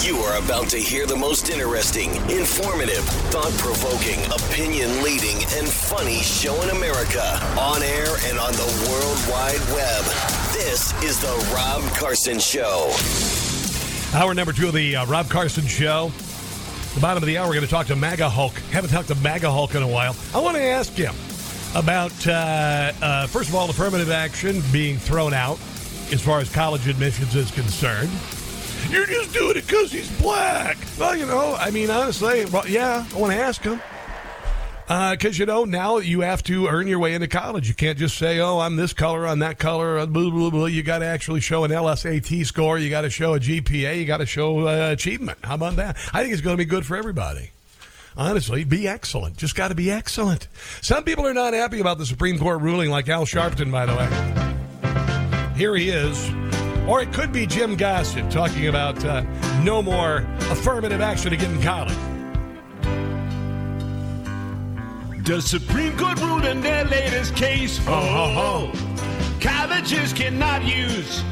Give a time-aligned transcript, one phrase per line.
[0.00, 6.18] You are about to hear the most interesting, informative, thought provoking, opinion leading, and funny
[6.22, 7.22] show in America
[7.60, 10.04] on air and on the World Wide Web.
[10.52, 12.92] This is The Rob Carson Show.
[14.14, 16.10] Hour number two of the uh, Rob Carson Show.
[16.94, 18.54] The bottom of the hour, we're going to talk to MAGA Hulk.
[18.72, 20.16] Haven't talked to MAGA Hulk in a while.
[20.34, 21.14] I want to ask him
[21.76, 25.60] about, uh, uh, first of all, affirmative action being thrown out
[26.10, 28.10] as far as college admissions is concerned.
[28.92, 30.76] You're just doing it because he's black.
[30.98, 33.80] Well, you know, I mean, honestly, well, yeah, I want to ask him.
[34.86, 37.66] Because, you know, now you have to earn your way into college.
[37.68, 40.66] You can't just say, oh, I'm this color, I'm that color, uh, blah, blah, blah.
[40.66, 42.78] You got to actually show an LSAT score.
[42.78, 43.98] You got to show a GPA.
[43.98, 45.38] You got to show uh, achievement.
[45.42, 45.96] How about that?
[46.12, 47.52] I think it's going to be good for everybody.
[48.14, 49.38] Honestly, be excellent.
[49.38, 50.48] Just got to be excellent.
[50.82, 53.96] Some people are not happy about the Supreme Court ruling, like Al Sharpton, by the
[53.96, 55.54] way.
[55.56, 56.30] Here he is.
[56.88, 59.22] Or it could be Jim Gossett talking about uh,
[59.62, 61.96] no more affirmative action to get in college.
[65.24, 67.80] The Supreme Court ruled in their latest case.
[67.86, 68.72] Oh,
[69.40, 71.22] colleges cannot use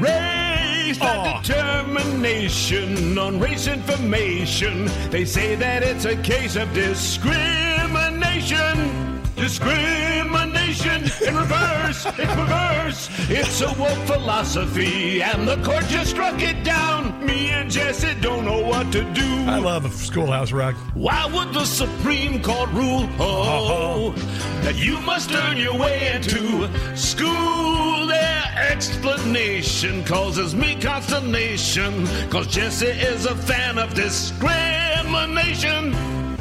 [0.00, 1.40] race Oh.
[1.42, 4.90] determination on race information.
[5.10, 9.15] They say that it's a case of discrimination.
[9.36, 13.10] Discrimination in reverse, it's reverse.
[13.28, 17.24] It's a woke philosophy, and the court just struck it down.
[17.24, 19.44] Me and Jesse don't know what to do.
[19.46, 20.74] I love Schoolhouse Rock.
[20.94, 24.62] Why would the Supreme Court rule, oh, uh-huh.
[24.62, 28.06] that you must earn your way into school?
[28.06, 35.94] Their explanation causes me consternation, cause Jesse is a fan of discrimination.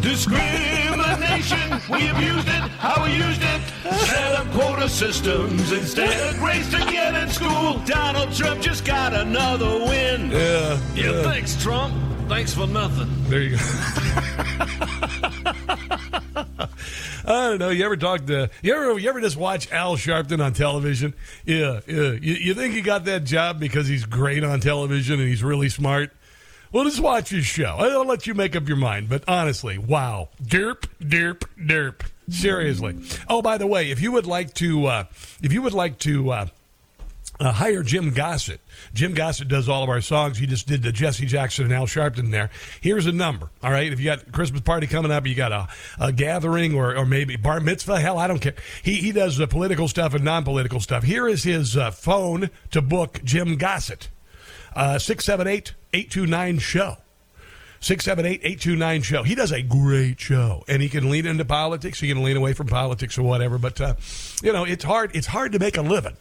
[0.06, 3.62] Discrimination, we abused it, how we used it.
[4.06, 7.80] Set up quota systems instead of grades to get in school.
[7.86, 10.30] Donald Trump just got another win.
[10.30, 10.80] Yeah.
[10.94, 11.96] Yeah, thanks, Trump.
[12.30, 13.10] Thanks for nothing.
[13.30, 13.64] There you go.
[17.28, 17.70] I don't know.
[17.72, 21.16] You ever talk to you ever you ever just watch Al Sharpton on television?
[21.46, 22.12] Yeah, yeah.
[22.12, 25.70] You, you think he got that job because he's great on television and he's really
[25.70, 26.12] smart?
[26.76, 27.78] Well, just watch his show.
[27.80, 29.08] I'll let you make up your mind.
[29.08, 32.02] But honestly, wow, derp, derp, derp.
[32.30, 32.98] Seriously.
[33.30, 35.04] Oh, by the way, if you would like to, uh,
[35.42, 36.32] if you would like to.
[36.32, 36.48] Uh,
[37.38, 38.62] uh, hire Jim Gossett.
[38.94, 40.38] Jim Gossett does all of our songs.
[40.38, 42.50] He just did the Jesse Jackson and Al Sharpton there.
[42.80, 43.50] Here's a number.
[43.62, 43.92] All right.
[43.92, 45.68] If you got Christmas party coming up, you got a,
[46.00, 48.54] a gathering or, or maybe bar mitzvah, hell, I don't care.
[48.84, 51.04] He, he does the political stuff and non political stuff.
[51.04, 54.08] Here is his uh, phone to book Jim Gossett
[54.74, 56.98] Uh, 678 829 show.
[57.80, 59.24] 678 829 show.
[59.24, 62.00] He does a great show and he can lean into politics.
[62.00, 63.58] He can lean away from politics or whatever.
[63.58, 63.96] But, uh,
[64.42, 65.16] you know, it's hard.
[65.16, 66.18] It's hard to make a living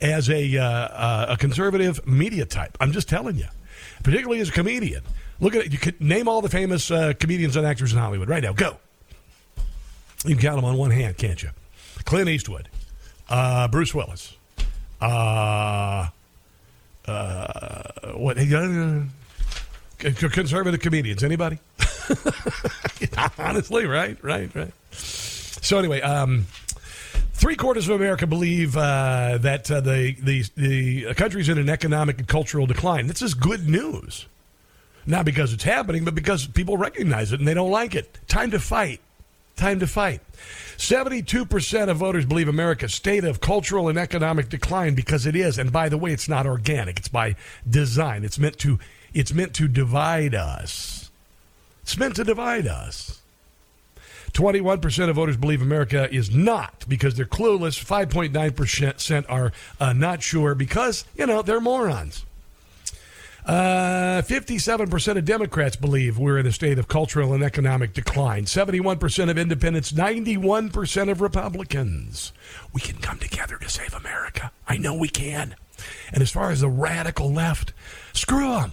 [0.00, 2.76] as a uh, uh, a conservative media type.
[2.80, 3.46] I'm just telling you,
[4.02, 5.02] particularly as a comedian.
[5.40, 5.72] Look at it.
[5.72, 8.52] You could name all the famous uh, comedians and actors in Hollywood right now.
[8.52, 8.76] Go.
[10.24, 11.50] You can count them on one hand, can't you?
[12.04, 12.68] Clint Eastwood,
[13.28, 14.36] uh, Bruce Willis,
[15.00, 16.08] uh,
[17.08, 18.38] uh, what?
[18.38, 19.00] Uh,
[19.98, 21.24] conservative comedians.
[21.24, 21.58] Anybody?
[23.38, 24.72] Honestly, right, right, right.
[24.92, 26.46] So anyway, um,
[27.32, 32.18] three quarters of America believe uh, that uh, the the the country's in an economic
[32.18, 33.06] and cultural decline.
[33.06, 34.26] This is good news,
[35.06, 38.18] not because it's happening, but because people recognize it and they don't like it.
[38.28, 39.00] Time to fight.
[39.56, 40.20] Time to fight.
[40.78, 45.58] Seventy-two percent of voters believe America's state of cultural and economic decline because it is.
[45.58, 47.34] And by the way, it's not organic; it's by
[47.68, 48.24] design.
[48.24, 48.78] It's meant to.
[49.12, 51.10] It's meant to divide us.
[51.82, 53.20] It's meant to divide us.
[54.32, 57.82] 21% of voters believe America is not because they're clueless.
[57.82, 62.24] 5.9% are uh, not sure because, you know, they're morons.
[63.48, 68.44] Uh, 57% of Democrats believe we're in a state of cultural and economic decline.
[68.44, 72.34] 71% of independents, 91% of Republicans.
[72.74, 74.52] We can come together to save America.
[74.66, 75.56] I know we can.
[76.12, 77.72] And as far as the radical left,
[78.12, 78.72] screw them.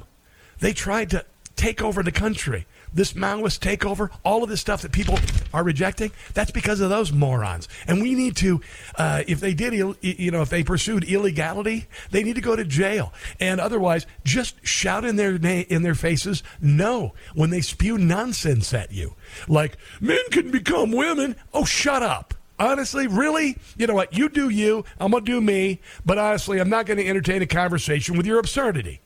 [0.59, 1.23] They tried to
[1.55, 2.65] take over the country,
[2.95, 5.19] this Maoist takeover, all of this stuff that people
[5.53, 7.67] are rejecting, that's because of those morons.
[7.85, 8.61] And we need to,
[8.97, 12.63] uh, if they did, you know, if they pursued illegality, they need to go to
[12.63, 13.13] jail.
[13.39, 18.73] And otherwise, just shout in their na- in their faces no when they spew nonsense
[18.73, 19.15] at you,
[19.47, 21.35] like men can become women.
[21.53, 22.33] Oh, shut up.
[22.57, 23.57] Honestly, really?
[23.77, 24.17] You know what?
[24.17, 24.85] You do you.
[24.97, 25.81] I'm going to do me.
[26.05, 29.01] But honestly, I'm not going to entertain a conversation with your absurdity.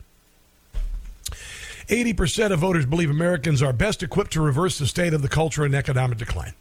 [1.90, 5.66] 80% of voters believe Americans are best equipped to reverse the state of the culture
[5.66, 6.54] and economic decline.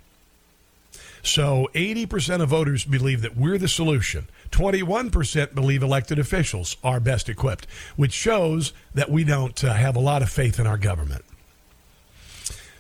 [1.23, 4.29] So 80% of voters believe that we're the solution.
[4.51, 7.67] 21% believe elected officials are best equipped,
[7.97, 11.25] which shows that we don't uh, have a lot of faith in our government.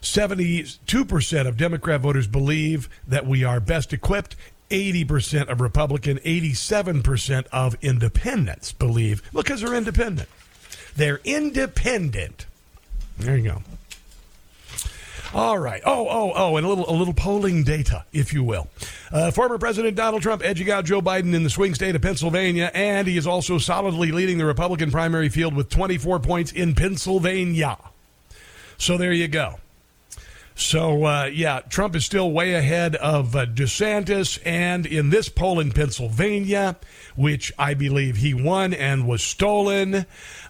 [0.00, 4.36] 72% of Democrat voters believe that we are best equipped.
[4.70, 10.28] 80% of Republican, 87% of independents believe, because they're independent.
[10.98, 12.46] They're independent.
[13.18, 13.62] There you go.
[15.32, 15.80] All right.
[15.86, 18.66] Oh, oh, oh, and a little, a little polling data, if you will.
[19.12, 22.72] Uh, former President Donald Trump edging out Joe Biden in the swing state of Pennsylvania,
[22.74, 27.78] and he is also solidly leading the Republican primary field with 24 points in Pennsylvania.
[28.76, 29.60] So there you go.
[30.58, 34.40] So, uh, yeah, Trump is still way ahead of uh, DeSantis.
[34.44, 36.74] And in this poll in Pennsylvania,
[37.14, 40.04] which I believe he won and was stolen,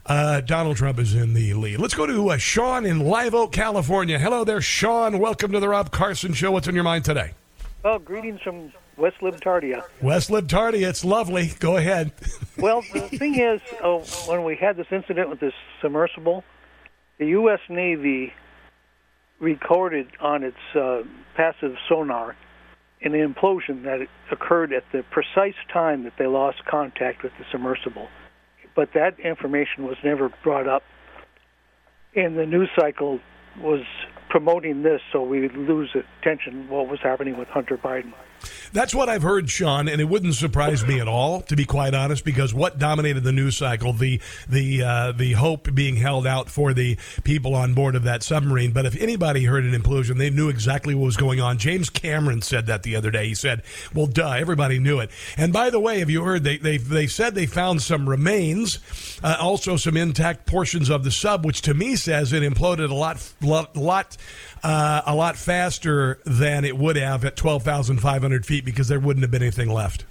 [0.09, 1.79] uh, Donald Trump is in the lead.
[1.79, 4.19] Let's go to uh, Sean in Live Oak, California.
[4.19, 5.19] Hello there, Sean.
[5.19, 6.51] Welcome to the Rob Carson Show.
[6.51, 7.33] What's on your mind today?
[7.85, 9.85] Well, greetings from West Libtardia.
[10.01, 11.53] West Libtardia, it's lovely.
[11.61, 12.13] Go ahead.
[12.59, 16.43] well, the thing is, uh, when we had this incident with this submersible,
[17.19, 17.61] the U.S.
[17.69, 18.33] Navy
[19.39, 21.03] recorded on its uh,
[21.37, 22.35] passive sonar
[23.01, 24.01] an implosion that
[24.33, 28.09] occurred at the precise time that they lost contact with the submersible.
[28.79, 30.85] But that information was never brought up,
[32.15, 33.19] and the news cycle
[33.61, 33.81] was
[34.31, 38.13] promoting this so we lose attention what was happening with Hunter Biden.
[38.73, 41.95] That's what I've heard, Sean, and it wouldn't surprise me at all, to be quite
[41.95, 46.51] honest, because what dominated the news cycle, the the uh, the hope being held out
[46.51, 48.73] for the people on board of that submarine.
[48.73, 51.59] But if anybody heard an implosion, they knew exactly what was going on.
[51.59, 53.29] James Cameron said that the other day.
[53.29, 53.63] He said,
[53.95, 56.45] "Well, duh, everybody knew it." And by the way, have you heard?
[56.45, 58.79] They they they said they found some remains,
[59.23, 62.95] uh, also some intact portions of the sub, which to me says it imploded a
[62.95, 63.77] lot lot.
[63.77, 64.17] lot
[64.63, 69.31] uh, a lot faster than it would have at 12,500 feet because there wouldn't have
[69.31, 70.05] been anything left.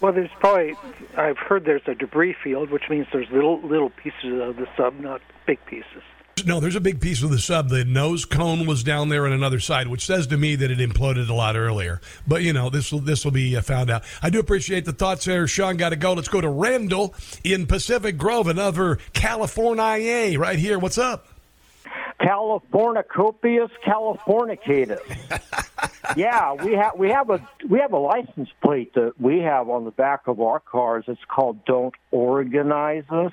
[0.00, 0.76] Well, there's probably
[1.16, 5.00] I've heard there's a debris field, which means there's little little pieces of the sub,
[5.00, 6.02] not big pieces.
[6.44, 7.70] No, there's a big piece of the sub.
[7.70, 10.78] The nose cone was down there on another side, which says to me that it
[10.78, 12.02] imploded a lot earlier.
[12.26, 14.04] But you know, this will this will be uh, found out.
[14.22, 15.46] I do appreciate the thoughts there.
[15.46, 16.12] Sean, got to go.
[16.12, 20.78] Let's go to Randall in Pacific Grove, another California right here.
[20.78, 21.26] What's up?
[22.20, 25.00] Californicopious Californicatus.
[26.16, 29.84] yeah, we have we have a we have a license plate that we have on
[29.84, 31.04] the back of our cars.
[31.08, 33.32] It's called "Don't Organize Us."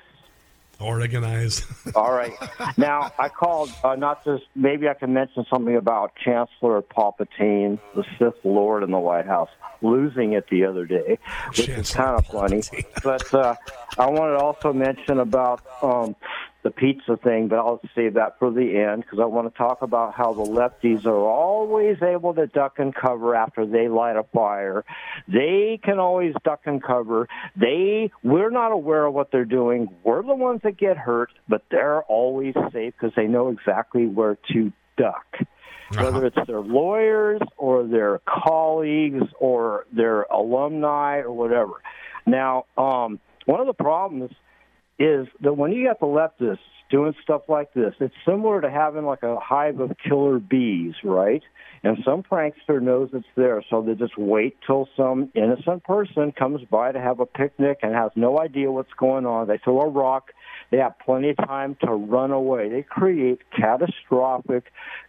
[0.80, 1.64] Organize.
[1.94, 2.32] All right.
[2.76, 8.04] Now I called uh, not just maybe I can mention something about Chancellor Palpatine, the
[8.18, 9.50] Sith Lord in the White House,
[9.82, 12.62] losing it the other day, which Chancellor is kind of funny.
[13.02, 13.54] But uh,
[13.98, 16.16] I wanted to also mention about um,
[16.64, 19.82] the pizza thing, but I'll save that for the end because I want to talk
[19.82, 24.24] about how the lefties are always able to duck and cover after they light a
[24.24, 24.82] fire.
[25.28, 27.28] They can always duck and cover.
[27.54, 29.88] They we're not aware of what they're doing.
[30.02, 34.38] We're the ones that get hurt, but they're always safe because they know exactly where
[34.52, 35.26] to duck.
[35.40, 36.02] Uh-huh.
[36.02, 41.74] Whether it's their lawyers or their colleagues or their alumni or whatever.
[42.26, 44.30] Now, um, one of the problems
[44.98, 46.58] is that when you got the leftists
[46.90, 51.42] doing stuff like this, it's similar to having like a hive of killer bees, right?
[51.82, 56.62] And some prankster knows it's there, so they just wait till some innocent person comes
[56.70, 59.48] by to have a picnic and has no idea what's going on.
[59.48, 60.32] They throw a rock.
[60.70, 62.68] They have plenty of time to run away.
[62.68, 64.64] They create catastrophic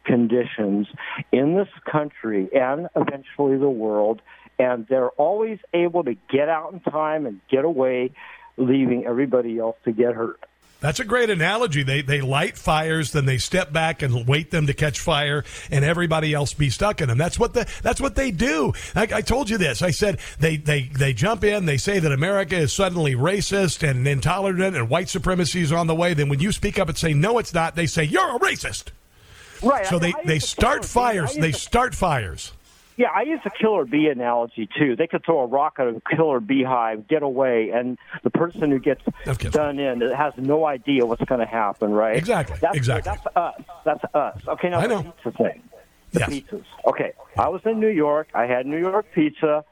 [0.06, 0.88] conditions
[1.32, 4.22] in this country and eventually the world,
[4.60, 8.12] and they're always able to get out in time and get away
[8.58, 10.40] leaving everybody else to get hurt.
[10.82, 11.84] That's a great analogy.
[11.84, 15.84] They they light fires, then they step back and wait them to catch fire, and
[15.84, 17.18] everybody else be stuck in them.
[17.18, 18.74] That's what the that's what they do.
[18.94, 19.82] I, I, told you this.
[19.82, 21.66] I said they they they jump in.
[21.66, 25.96] They say that America is suddenly racist and intolerant, and white supremacy is on the
[25.96, 26.14] way.
[26.14, 28.90] Then when you speak up and say no, it's not, they say you're a racist.
[29.64, 29.88] Right.
[29.88, 31.34] So I, they they start fires.
[31.34, 32.52] They start fires.
[32.98, 34.96] Yeah, I use the killer bee analogy too.
[34.96, 38.80] They could throw a rock at a killer beehive, get away, and the person who
[38.80, 39.02] gets
[39.52, 42.16] done in has no idea what's going to happen, right?
[42.16, 43.12] Exactly, That's, exactly.
[43.14, 43.62] That's us.
[43.84, 44.42] That's us.
[44.48, 45.12] Okay, now I the know.
[45.24, 45.62] pizza thing.
[46.14, 46.30] The Yes.
[46.30, 46.64] pizzas.
[46.88, 48.30] Okay, I was in New York.
[48.34, 49.66] I had New York pizza.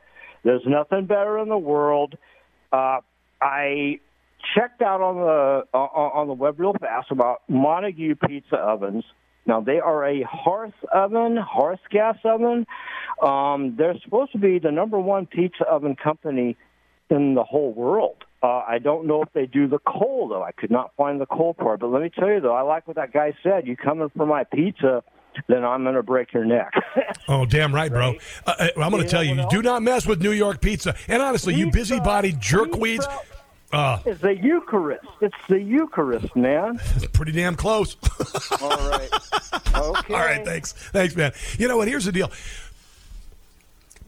[0.43, 2.17] There's nothing better in the world.
[2.73, 2.97] Uh,
[3.41, 3.99] I
[4.53, 9.05] checked out on the uh, on the web real fast about Montague pizza ovens.
[9.45, 12.65] Now they are a hearth oven, hearth gas oven.
[13.21, 16.57] Um, they're supposed to be the number one pizza oven company
[17.09, 18.23] in the whole world.
[18.41, 20.43] Uh, I don't know if they do the coal though.
[20.43, 21.79] I could not find the coal part.
[21.79, 23.67] But let me tell you though, I like what that guy said.
[23.67, 25.03] You coming for my pizza,
[25.47, 26.73] then I'm going to break your neck.
[27.29, 28.15] Oh, damn right, bro.
[28.45, 30.93] Uh, uh, I'm going to tell you, you, do not mess with New York pizza.
[31.07, 33.19] And honestly, you busybody jerkweeds, pizza
[33.73, 35.07] uh, It's the Eucharist.
[35.19, 36.79] It's the Eucharist, man.
[37.13, 37.97] pretty damn close.
[38.61, 39.09] All right.
[39.75, 40.13] Okay.
[40.13, 40.73] All right, thanks.
[40.73, 41.33] Thanks, man.
[41.57, 41.87] You know what?
[41.87, 42.31] Here's the deal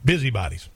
[0.06, 0.68] busybodies.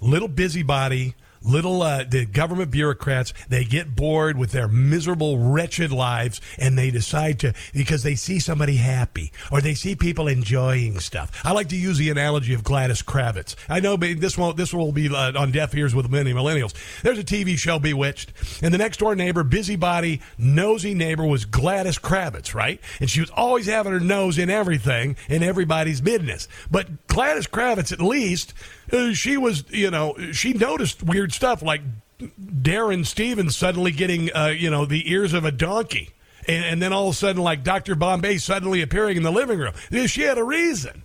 [0.00, 1.14] Little busybody,
[1.46, 6.90] little uh, the government bureaucrats, they get bored with their miserable, wretched lives and they
[6.90, 11.40] decide to, because they see somebody happy or they see people enjoying stuff.
[11.44, 13.54] I like to use the analogy of Gladys Kravitz.
[13.68, 16.74] I know this won't, this will be uh, on deaf ears with many millennials.
[17.02, 21.98] There's a TV show, Bewitched, and the next door neighbor, busybody, nosy neighbor was Gladys
[21.98, 22.80] Kravitz, right?
[23.00, 26.48] And she was always having her nose in everything in everybody's business.
[26.70, 28.54] But Gladys Kravitz, at least,
[28.92, 31.82] uh, she was, you know, she noticed weird stuff like
[32.62, 36.10] Darrin Stephens suddenly getting, uh, you know, the ears of a donkey.
[36.48, 37.94] And, and then all of a sudden, like Dr.
[37.94, 39.74] Bombay suddenly appearing in the living room.
[40.06, 41.02] She had a reason.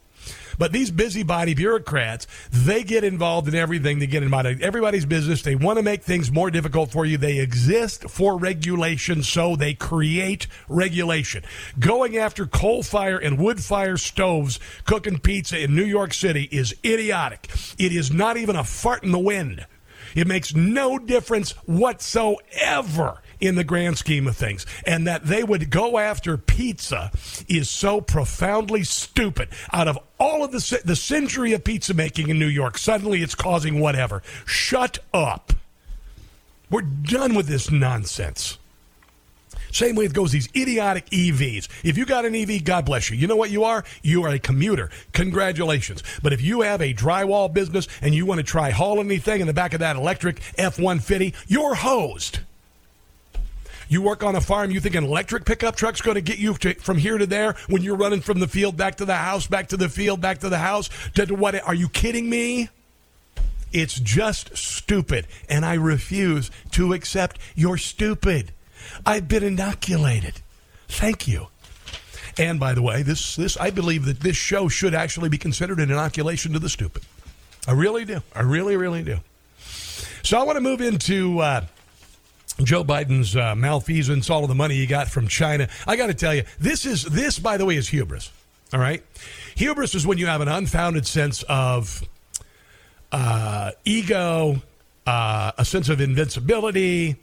[0.61, 3.97] But these busybody bureaucrats, they get involved in everything.
[3.97, 5.41] They get involved in everybody's business.
[5.41, 7.17] They want to make things more difficult for you.
[7.17, 11.43] They exist for regulation, so they create regulation.
[11.79, 16.75] Going after coal fire and wood fire stoves cooking pizza in New York City is
[16.85, 17.49] idiotic.
[17.79, 19.65] It is not even a fart in the wind.
[20.13, 24.65] It makes no difference whatsoever in the grand scheme of things.
[24.85, 27.11] And that they would go after pizza
[27.49, 29.49] is so profoundly stupid.
[29.73, 33.35] Out of all of the, the century of pizza making in New York, suddenly it's
[33.35, 34.21] causing whatever.
[34.45, 35.53] Shut up.
[36.69, 38.57] We're done with this nonsense.
[39.71, 41.67] Same way it goes these idiotic EVs.
[41.83, 43.17] If you got an EV, God bless you.
[43.17, 43.83] You know what you are?
[44.01, 44.89] You are a commuter.
[45.13, 46.03] Congratulations.
[46.21, 49.47] But if you have a drywall business and you want to try haul anything in
[49.47, 52.39] the back of that electric F 150, you're hosed.
[53.91, 56.53] You work on a farm, you think an electric pickup truck's going to get you
[56.59, 59.47] to, from here to there when you're running from the field back to the house,
[59.47, 60.89] back to the field, back to the house?
[61.15, 61.61] To, to what?
[61.61, 62.69] Are you kidding me?
[63.73, 68.53] It's just stupid, and I refuse to accept you're stupid.
[69.05, 70.35] I've been inoculated.
[70.87, 71.47] Thank you.
[72.37, 75.81] And by the way, this this I believe that this show should actually be considered
[75.81, 77.03] an inoculation to the stupid.
[77.67, 78.21] I really do.
[78.33, 79.17] I really, really do.
[80.23, 81.65] So I want to move into uh,
[82.63, 85.67] Joe Biden's uh, malfeasance, all of the money he got from China.
[85.87, 88.31] I got to tell you, this is this, by the way, is hubris.
[88.73, 89.03] All right,
[89.55, 92.03] hubris is when you have an unfounded sense of
[93.11, 94.61] uh, ego,
[95.05, 97.17] uh, a sense of invincibility,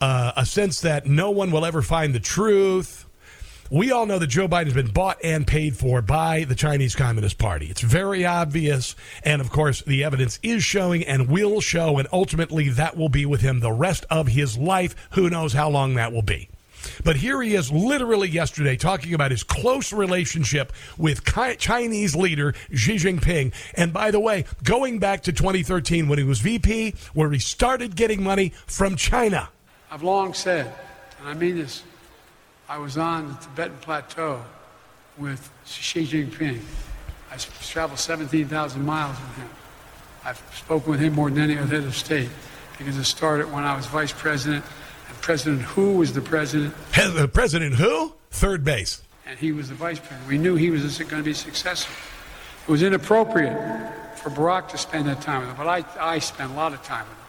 [0.00, 3.04] uh, a sense that no one will ever find the truth.
[3.70, 6.96] We all know that Joe Biden has been bought and paid for by the Chinese
[6.96, 7.66] Communist Party.
[7.66, 8.96] It's very obvious.
[9.22, 11.98] And of course, the evidence is showing and will show.
[11.98, 14.96] And ultimately, that will be with him the rest of his life.
[15.10, 16.48] Who knows how long that will be.
[17.04, 21.24] But here he is literally yesterday talking about his close relationship with
[21.58, 23.52] Chinese leader Xi Jinping.
[23.74, 27.96] And by the way, going back to 2013 when he was VP, where he started
[27.96, 29.50] getting money from China.
[29.90, 30.72] I've long said,
[31.20, 31.82] and I mean this,
[32.68, 34.42] I was on the Tibetan Plateau
[35.16, 36.60] with Xi Jinping.
[37.30, 39.48] I traveled 17,000 miles with him.
[40.24, 42.28] I've spoken with him more than any other head of state
[42.76, 44.64] because it started when I was vice president
[45.08, 48.14] and President Hu was the president Has- uh, President who?
[48.30, 49.02] Third base.
[49.26, 50.28] and he was the vice president.
[50.28, 51.94] We knew he was going to be successful.
[52.66, 53.56] It was inappropriate
[54.16, 56.82] for Barack to spend that time with him, but I, I spent a lot of
[56.82, 57.24] time with him.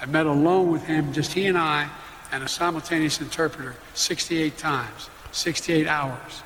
[0.00, 1.90] I met alone with him, just he and I,
[2.32, 6.42] and a simultaneous interpreter 68 times, 68 hours.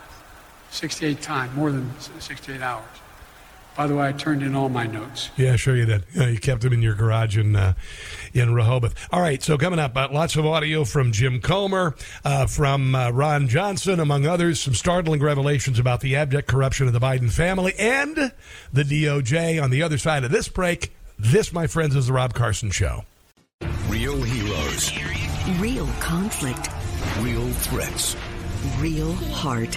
[0.73, 2.85] 68 times, more than 68 hours.
[3.77, 5.31] By the way, I turned in all my notes.
[5.37, 6.05] Yeah, sure you did.
[6.15, 7.73] You kept them in your garage in uh,
[8.35, 8.95] in Rehoboth.
[9.11, 13.11] All right, so coming up, uh, lots of audio from Jim Comer, uh, from uh,
[13.11, 14.61] Ron Johnson, among others.
[14.61, 18.33] Some startling revelations about the abject corruption of the Biden family and
[18.73, 19.63] the DOJ.
[19.63, 23.05] On the other side of this break, this, my friends, is the Rob Carson Show.
[23.89, 24.91] Real heroes,
[25.59, 26.69] Real conflict.
[27.21, 28.17] real threats.
[28.79, 29.77] Real heart.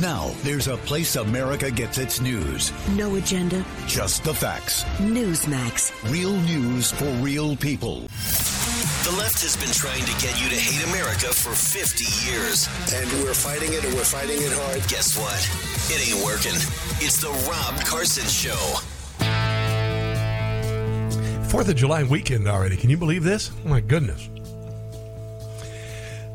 [0.00, 2.72] Now, there's a place America gets its news.
[2.96, 3.64] No agenda.
[3.86, 4.82] Just the facts.
[4.98, 5.92] Newsmax.
[6.10, 8.00] Real news for real people.
[9.04, 12.66] The left has been trying to get you to hate America for 50 years.
[12.92, 14.82] And we're fighting it and we're fighting it hard.
[14.88, 15.38] Guess what?
[15.94, 16.56] It ain't working.
[17.04, 18.80] It's the Rob Carson Show.
[21.48, 22.76] Fourth of July weekend already.
[22.76, 23.52] Can you believe this?
[23.64, 24.28] Oh my goodness.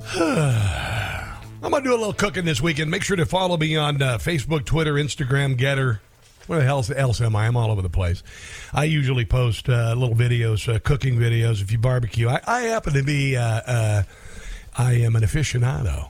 [0.16, 2.89] I'm going to do a little cooking this weekend.
[2.89, 6.00] Make sure to follow me on uh, Facebook, Twitter, Instagram, GETTR.
[6.48, 7.46] Where the hell else am I?
[7.46, 8.24] I'm all over the place.
[8.74, 11.62] I usually post uh, little videos, uh, cooking videos.
[11.62, 13.38] If you barbecue, I, I happen to be.
[13.38, 14.04] Uh, uh,
[14.75, 16.10] I am an aficionado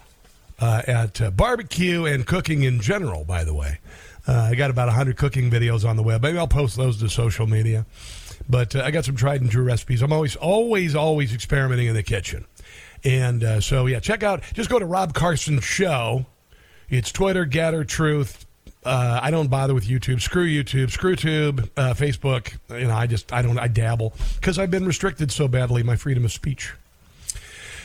[0.61, 3.25] uh, at barbecue and cooking in general.
[3.25, 3.79] By the way,
[4.25, 6.21] I got about hundred cooking videos on the web.
[6.21, 7.85] Maybe I'll post those to social media.
[8.47, 10.01] But I got some tried and true recipes.
[10.01, 12.45] I'm always, always, always experimenting in the kitchen.
[13.03, 16.25] And uh, so, yeah, check out, just go to Rob Carson Show.
[16.89, 18.45] It's Twitter, GETTR, Truth.
[18.83, 20.21] Uh, I don't bother with YouTube.
[20.21, 20.91] Screw YouTube.
[20.91, 21.69] Screw Tube.
[21.75, 22.57] Uh, Facebook.
[22.69, 25.95] You know, I just, I don't, I dabble because I've been restricted so badly, my
[25.95, 26.73] freedom of speech.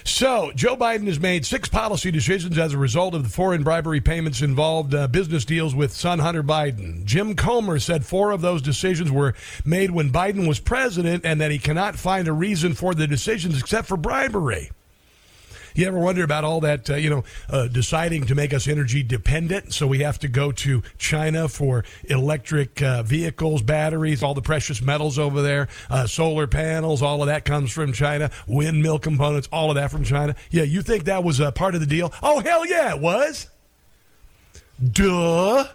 [0.07, 4.03] So, Joe Biden has made six policy decisions as a result of the foreign bribery
[4.03, 7.05] payments involved uh, business deals with son Hunter Biden.
[7.05, 11.51] Jim Comer said four of those decisions were made when Biden was president and that
[11.51, 14.71] he cannot find a reason for the decisions except for bribery.
[15.75, 19.03] You ever wonder about all that, uh, you know, uh, deciding to make us energy
[19.03, 19.75] dependent?
[19.75, 24.81] So we have to go to China for electric uh, vehicles, batteries, all the precious
[24.81, 29.71] metals over there, uh, solar panels, all of that comes from China, windmill components, all
[29.71, 30.37] of that from China.
[30.51, 32.13] Yeah, you think that was a part of the deal?
[32.23, 33.49] Oh, hell yeah, it was.
[34.93, 35.67] Duh.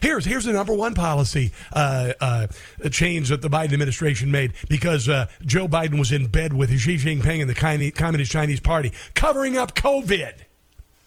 [0.00, 2.46] Here's here's the number one policy uh, uh,
[2.90, 6.96] change that the Biden administration made because uh, Joe Biden was in bed with Xi
[6.96, 10.34] Jinping and the Communist Chinese Party, covering up COVID.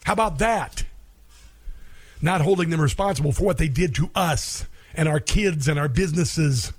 [0.03, 0.83] How about that?
[2.21, 5.87] Not holding them responsible for what they did to us and our kids and our
[5.87, 6.73] businesses.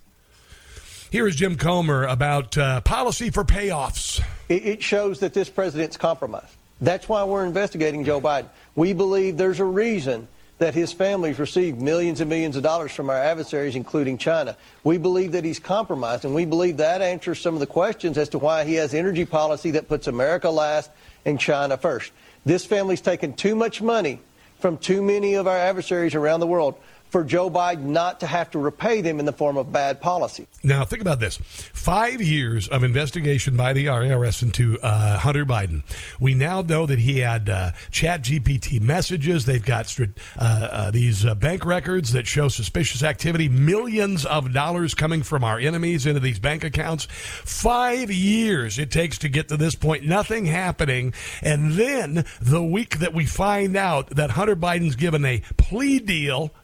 [1.10, 4.22] Here is Jim Comer about uh, policy for payoffs.
[4.48, 6.54] It shows that this president's compromised.
[6.80, 8.48] That's why we're investigating Joe Biden.
[8.74, 10.26] We believe there's a reason
[10.62, 14.56] that his family's received millions and millions of dollars from our adversaries, including China.
[14.84, 18.28] We believe that he's compromised, and we believe that answers some of the questions as
[18.28, 20.88] to why he has energy policy that puts America last
[21.24, 22.12] and China first.
[22.46, 24.20] This family's taken too much money
[24.60, 26.76] from too many of our adversaries around the world
[27.12, 30.46] for Joe Biden not to have to repay them in the form of bad policy.
[30.64, 35.82] Now, think about this five years of investigation by the IRS into uh, Hunter Biden.
[36.18, 39.44] We now know that he had uh, chat GPT messages.
[39.44, 40.06] They've got uh,
[40.38, 45.58] uh, these uh, bank records that show suspicious activity, millions of dollars coming from our
[45.58, 47.06] enemies into these bank accounts.
[47.10, 51.12] Five years it takes to get to this point, nothing happening.
[51.42, 56.54] And then the week that we find out that Hunter Biden's given a plea deal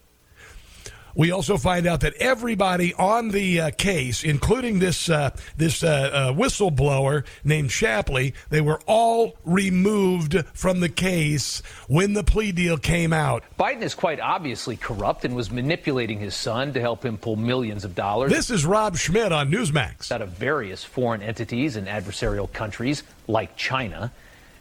[1.19, 5.89] we also find out that everybody on the uh, case, including this uh, this uh,
[5.89, 12.79] uh, whistleblower named Shapley, they were all removed from the case when the plea deal
[12.79, 13.43] came out.
[13.59, 17.85] Biden is quite obviously corrupt and was manipulating his son to help him pull millions
[17.85, 18.31] of dollars.
[18.31, 20.13] This is Rob Schmitt on Newsmax.
[20.13, 24.13] Out of various foreign entities and adversarial countries like China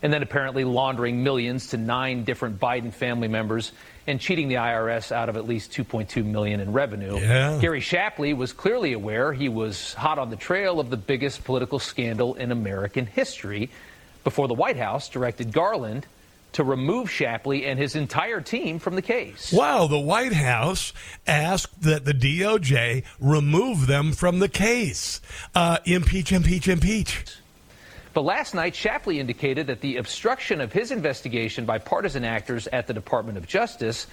[0.01, 3.71] and then apparently laundering millions to nine different Biden family members
[4.07, 7.17] and cheating the IRS out of at least 2.2 million in revenue.
[7.19, 7.59] Yeah.
[7.59, 11.77] Gary Shapley was clearly aware he was hot on the trail of the biggest political
[11.77, 13.69] scandal in American history
[14.23, 16.05] before the White House directed Garland
[16.53, 19.51] to remove Shapley and his entire team from the case.
[19.51, 20.93] Wow, the White House
[21.27, 25.21] asked that the DOJ remove them from the case.
[25.53, 27.25] Uh, impeach, impeach, impeach.
[28.17, 32.87] But last night, Shapley indicated that the obstruction of his investigation by partisan actors at
[32.87, 34.07] the Department of Justice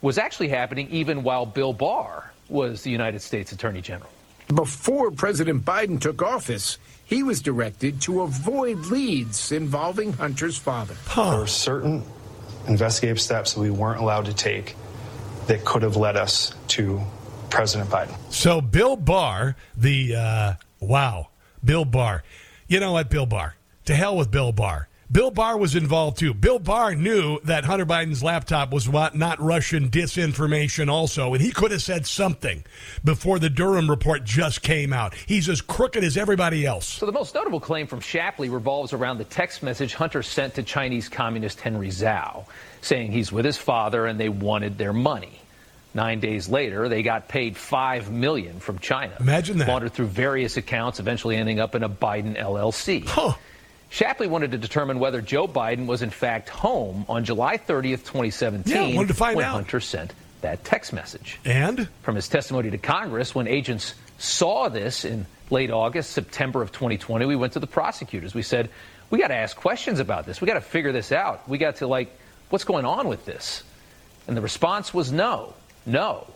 [0.00, 4.08] was actually happening even while Bill Barr was the United States Attorney General.
[4.54, 10.94] Before President Biden took office, he was directed to avoid leads involving Hunter's father.
[11.04, 11.32] Huh.
[11.32, 12.04] There were certain
[12.68, 14.76] investigative steps that we weren't allowed to take
[15.46, 17.02] that could have led us to
[17.50, 18.16] President Biden.
[18.32, 21.28] So, Bill Barr, the uh, wow,
[21.62, 22.22] Bill Barr
[22.68, 23.56] you know what, Bill Barr?
[23.86, 24.88] To hell with Bill Barr.
[25.10, 26.34] Bill Barr was involved too.
[26.34, 31.70] Bill Barr knew that Hunter Biden's laptop was not Russian disinformation, also, and he could
[31.70, 32.64] have said something
[33.04, 35.14] before the Durham report just came out.
[35.14, 36.88] He's as crooked as everybody else.
[36.88, 40.64] So, the most notable claim from Shapley revolves around the text message Hunter sent to
[40.64, 42.44] Chinese Communist Henry Zhao,
[42.80, 45.40] saying he's with his father and they wanted their money.
[45.96, 49.16] Nine days later, they got paid five million from China.
[49.18, 49.68] Imagine that.
[49.68, 53.06] Laundered through various accounts, eventually ending up in a Biden LLC.
[53.06, 53.32] Huh.
[53.88, 58.74] Shapley wanted to determine whether Joe Biden was in fact home on July 30th, 2017,
[58.90, 59.54] Yeah, wanted to find when out.
[59.54, 61.38] Hunter sent that text message.
[61.46, 66.72] And From his testimony to Congress, when agents saw this in late August, September of
[66.72, 68.34] 2020, we went to the prosecutors.
[68.34, 68.68] We said,
[69.08, 70.42] we got to ask questions about this.
[70.42, 71.48] We got to figure this out.
[71.48, 72.14] We got to, like,
[72.50, 73.62] what's going on with this?
[74.28, 75.54] And the response was no,
[75.86, 76.26] no,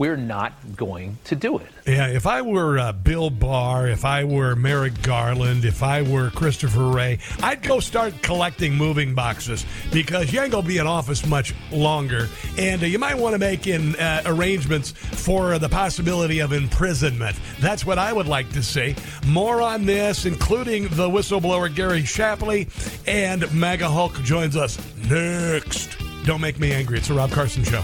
[0.00, 1.66] we're not going to do it.
[1.86, 6.30] Yeah, if I were uh, Bill Barr, if I were Merrick Garland, if I were
[6.30, 11.26] Christopher Wray, I'd go start collecting moving boxes because you ain't to be in office
[11.26, 12.30] much longer.
[12.56, 17.38] And uh, you might want to make in uh, arrangements for the possibility of imprisonment.
[17.60, 18.96] That's what I would like to see.
[19.26, 22.68] More on this, including the whistleblower Gary Shapley,
[23.06, 24.78] and MAGA Hulk joins us
[25.10, 25.98] next.
[26.24, 26.96] Don't make me angry.
[26.96, 27.82] It's a Rob Carson Show.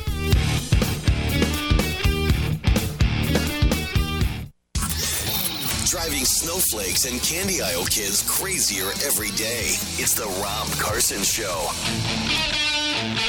[6.27, 9.77] Snowflakes and candy aisle kids crazier every day.
[9.97, 11.69] It's the Rob Carson Show.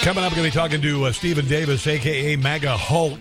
[0.01, 3.19] Coming up, we're going to be talking to uh, Stephen Davis, aka MAGA Hulk.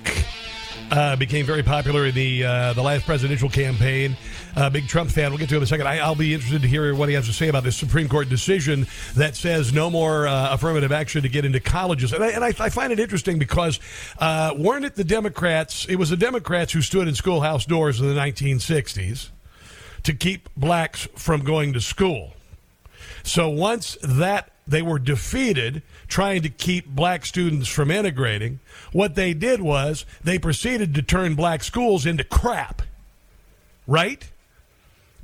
[0.90, 4.16] Uh, became very popular in the uh, the last presidential campaign.
[4.54, 5.30] Uh, big Trump fan.
[5.30, 5.86] We'll get to him in a second.
[5.86, 8.28] I, I'll be interested to hear what he has to say about this Supreme Court
[8.28, 12.12] decision that says no more uh, affirmative action to get into colleges.
[12.12, 13.80] And I, and I, I find it interesting because
[14.18, 15.86] uh, weren't it the Democrats?
[15.86, 19.30] It was the Democrats who stood in schoolhouse doors in the 1960s
[20.06, 22.32] to keep blacks from going to school.
[23.24, 28.60] So once that they were defeated trying to keep black students from integrating,
[28.92, 32.82] what they did was they proceeded to turn black schools into crap.
[33.88, 34.30] Right?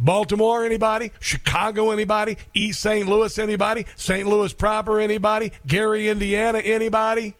[0.01, 1.13] Baltimore, anybody?
[1.21, 2.37] Chicago, anybody?
[2.53, 3.09] East St.
[3.09, 3.87] Louis, anybody?
[3.95, 4.29] St.
[4.29, 5.53] Louis proper, anybody?
[5.65, 7.37] Gary, Indiana, anybody?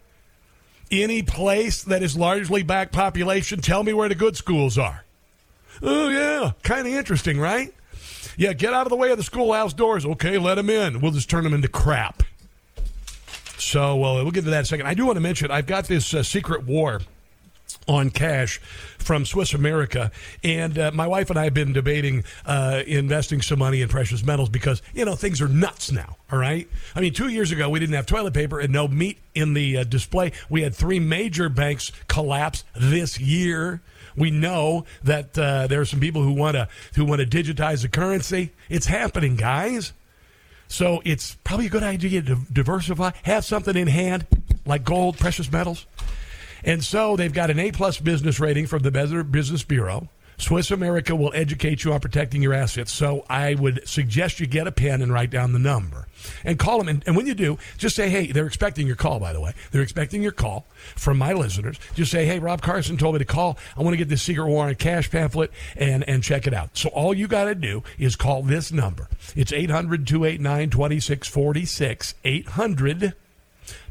[0.93, 5.05] Any place that is largely black population, tell me where the good schools are.
[5.81, 6.53] Oh, yeah.
[6.63, 7.73] Kind of interesting, right?
[8.37, 10.05] Yeah, get out of the way of the schoolhouse doors.
[10.05, 11.01] Okay, let them in.
[11.01, 12.23] We'll just turn them into crap.
[13.59, 14.87] So, well, we'll get to that in a second.
[14.87, 17.01] I do want to mention I've got this uh, secret war
[17.89, 18.59] on cash
[18.99, 20.11] from Swiss America.
[20.45, 24.25] And uh, my wife and I have been debating uh, investing some money in precious
[24.25, 26.17] metals because, you know, things are nuts now.
[26.31, 26.69] All right.
[26.95, 29.79] I mean, two years ago, we didn't have toilet paper and no meat in the
[29.79, 30.33] uh, display.
[30.49, 33.81] We had three major banks collapse this year.
[34.17, 37.83] We know that uh, there are some people who want to who want to digitize
[37.83, 38.53] the currency.
[38.69, 39.93] It's happening, guys.
[40.69, 44.27] So it's probably a good idea to diversify, have something in hand
[44.65, 45.87] like gold, precious metals.
[46.65, 50.09] And so they've got an A plus business rating from the Business Bureau.
[50.39, 52.93] Swiss America will educate you on protecting your assets.
[52.93, 56.07] So I would suggest you get a pen and write down the number
[56.45, 56.89] and call them.
[56.89, 59.53] And, and when you do, just say, hey, they're expecting your call, by the way.
[59.71, 60.67] They're expecting your call
[60.97, 61.79] from my listeners.
[61.95, 63.59] Just say, hey, Rob Carson told me to call.
[63.77, 66.77] I want to get this secret war on cash pamphlet and, and check it out.
[66.77, 69.09] So all you got to do is call this number.
[69.37, 72.15] It's 800 289 2646.
[72.25, 73.15] 800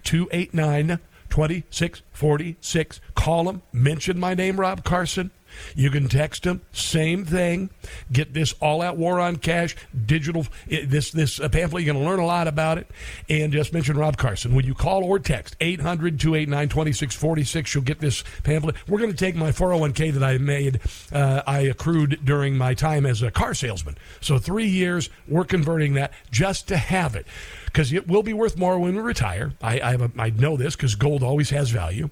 [0.04, 1.00] 289
[1.30, 3.00] 2646.
[3.16, 5.32] Call them, mention my name, Rob Carson.
[5.76, 7.70] You can text them, same thing.
[8.12, 11.84] Get this all out war on cash, digital, this, this uh, pamphlet.
[11.84, 12.88] You're going to learn a lot about it.
[13.30, 14.56] And just mention Rob Carson.
[14.56, 18.76] When you call or text 800 289 2646, you'll get this pamphlet.
[18.88, 20.80] We're going to take my 401k that I made,
[21.12, 23.98] uh, I accrued during my time as a car salesman.
[24.20, 27.26] So three years, we're converting that just to have it
[27.66, 29.54] because it will be worth more when we retire.
[29.62, 32.10] I know this because gold always has value.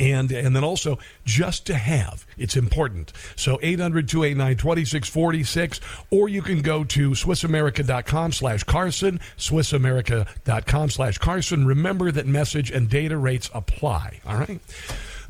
[0.00, 3.12] And, and then also just to have it's important.
[3.36, 11.66] So 800-289-2646 or you can go to swissamerica.com slash carson swissamerica.com slash carson.
[11.66, 14.20] Remember that message and data rates apply.
[14.26, 14.60] All right?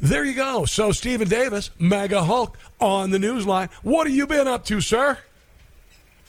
[0.00, 0.66] There you go.
[0.66, 5.18] So stephen davis MAGA Hulk on the newsline what have you been up to sir?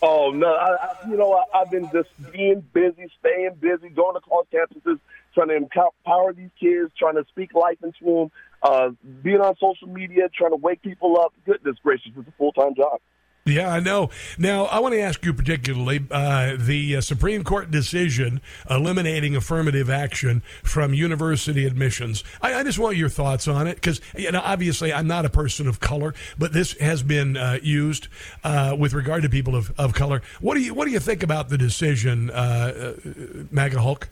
[0.04, 0.52] Oh no!
[0.52, 5.00] I, I, you know, I, I've been just being busy, staying busy, going across campuses,
[5.34, 8.32] trying to empower these kids, trying to speak life into them,
[8.64, 8.90] uh,
[9.24, 11.34] being on social media, trying to wake people up.
[11.46, 13.00] Goodness gracious, it's a full time job.
[13.44, 14.12] Yeah, I know.
[14.38, 18.40] Now, I want to ask you particularly uh, the uh, Supreme Court decision
[18.70, 22.24] eliminating affirmative action from university admissions.
[22.40, 25.30] I, I just want your thoughts on it because, you know, obviously I'm not a
[25.30, 28.10] person of color, but this has been uh, used
[28.44, 30.22] uh, with regard to people of, of color.
[30.40, 33.10] What do you What do you think about the decision, uh, uh,
[33.50, 34.10] MAGA Hulk?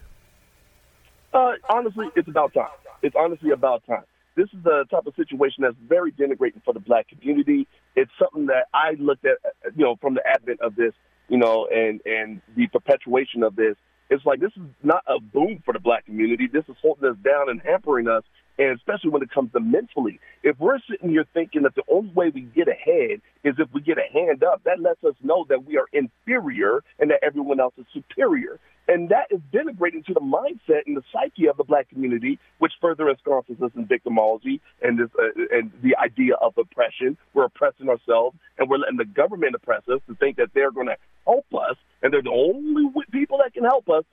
[1.32, 2.68] Uh, honestly, it's about time.
[3.02, 4.04] It's honestly about time.
[4.36, 7.66] This is the type of situation that's very denigrating for the black community.
[7.96, 10.92] It's something that I looked at, uh, you know, from the advent of this,
[11.28, 13.76] you know, and and the perpetuation of this.
[14.08, 16.48] It's like this is not a boom for the black community.
[16.52, 18.22] This is holding us down and hampering us
[18.60, 20.20] and especially when it comes to mentally.
[20.42, 23.80] If we're sitting here thinking that the only way we get ahead is if we
[23.80, 27.58] get a hand up, that lets us know that we are inferior and that everyone
[27.58, 28.60] else is superior.
[28.86, 32.72] And that is denigrating to the mindset and the psyche of the black community, which
[32.80, 37.16] further ensconces us in victimology and this, uh, and the idea of oppression.
[37.32, 40.88] We're oppressing ourselves, and we're letting the government oppress us to think that they're going
[40.88, 44.04] to help us, and they're the only people that can help us,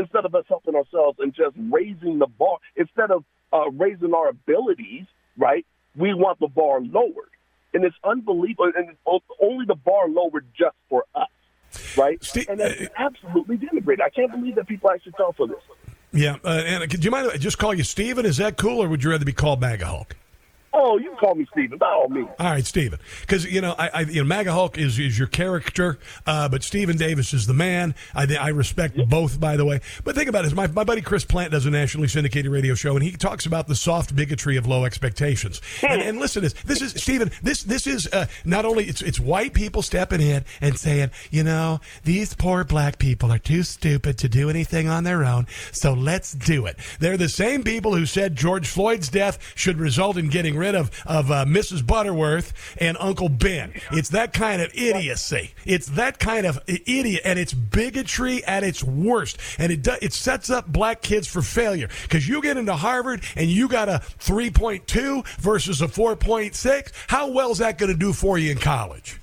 [0.00, 2.58] instead of us helping ourselves and just raising the bar.
[2.76, 5.64] Instead of uh, raising our abilities, right?
[5.96, 7.30] We want the bar lowered,
[7.74, 8.72] and it's unbelievable.
[8.76, 11.28] And it's only the bar lowered just for us
[11.96, 12.22] right?
[12.22, 14.02] Steve, and that's absolutely denigrated.
[14.02, 15.58] I can't believe that people actually fell for this.
[16.12, 18.26] Yeah, uh, and could you mind just call you Steven?
[18.26, 20.16] Is that cool, or would you rather be called MAGA Hulk?
[20.72, 22.28] Oh, you can call me Steven, by all means.
[22.38, 23.00] All right, Steven.
[23.22, 26.62] Because, you know, I, I, you know, MAGA Hulk is, is your character, uh, but
[26.62, 27.94] Steven Davis is the man.
[28.14, 29.80] I, I respect both, by the way.
[30.04, 30.54] But think about it.
[30.54, 33.66] My, my buddy Chris Plante does a nationally syndicated radio show, and he talks about
[33.66, 35.60] the soft bigotry of low expectations.
[35.82, 36.62] and, and listen to this.
[36.62, 40.44] This is, Steven, this, this is uh, not only, it's, it's white people stepping in
[40.60, 45.02] and saying, you know, these poor black people are too stupid to do anything on
[45.02, 46.78] their own, so let's do it.
[47.00, 50.90] They're the same people who said George Floyd's death should result in getting rid of
[51.06, 51.86] of uh, Mrs.
[51.86, 53.72] Butterworth and Uncle Ben.
[53.90, 55.54] It's that kind of idiocy.
[55.64, 59.38] It's that kind of idiot, and it's bigotry at its worst.
[59.58, 63.22] And it do, it sets up black kids for failure because you get into Harvard
[63.36, 66.92] and you got a 3.2 versus a 4.6.
[67.08, 69.19] How well is that going to do for you in college?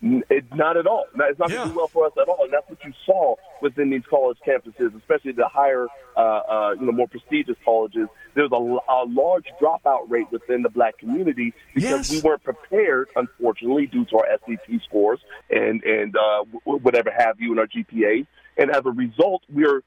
[0.00, 1.06] It, not at all.
[1.12, 3.34] It's not going to do well for us at all, and that's what you saw
[3.60, 8.06] within these college campuses, especially the higher, uh, uh, you know, more prestigious colleges.
[8.34, 12.12] There's a, a, large dropout rate within the black community because yes.
[12.12, 15.18] we weren't prepared, unfortunately, due to our SAT scores
[15.50, 18.24] and and uh, whatever have you in our GPA.
[18.56, 19.82] and as a result, we're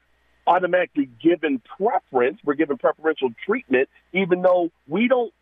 [0.46, 2.38] automatically given preference.
[2.44, 5.32] We're given preferential treatment, even though we don't.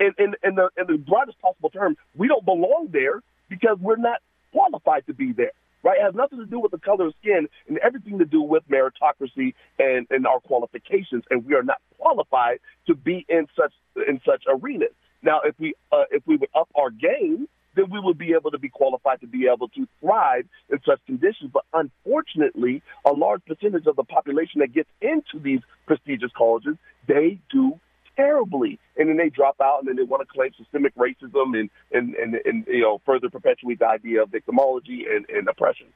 [0.00, 3.96] In, in, in the in the broadest possible term, we don't belong there because we're
[3.96, 4.20] not
[4.52, 5.52] qualified to be there.
[5.82, 5.98] Right?
[6.00, 8.64] It has nothing to do with the color of skin and everything to do with
[8.68, 12.58] meritocracy and, and our qualifications, and we are not qualified
[12.88, 13.72] to be in such
[14.08, 14.94] in such arenas.
[15.22, 18.50] Now, if we uh, if we would up our game, then we would be able
[18.50, 21.50] to be qualified to be able to thrive in such conditions.
[21.52, 27.38] But unfortunately, a large percentage of the population that gets into these prestigious colleges, they
[27.50, 27.78] do
[28.18, 31.70] terribly, and then they drop out, and then they want to claim systemic racism and
[31.92, 35.86] and and, and you know further perpetuate the idea of victimology and, and oppression.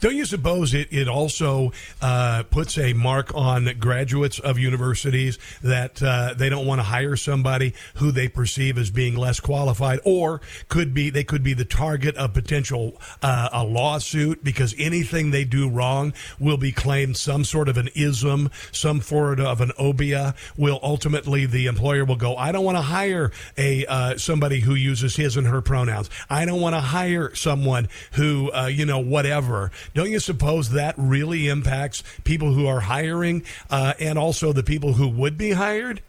[0.00, 6.02] Don't you suppose it, it also uh, puts a mark on graduates of universities that
[6.02, 10.40] uh, they don't want to hire somebody who they perceive as being less qualified, or
[10.68, 15.44] could be they could be the target of potential uh, a lawsuit because anything they
[15.44, 20.34] do wrong will be claimed some sort of an ism, some sort of an obia.
[20.56, 24.74] Will ultimately the employer will go, I don't want to hire a uh, somebody who
[24.74, 26.10] uses his and her pronouns.
[26.28, 30.94] I don't want to hire someone who uh, you know whatever don't you suppose that
[30.96, 36.02] really impacts people who are hiring uh, and also the people who would be hired?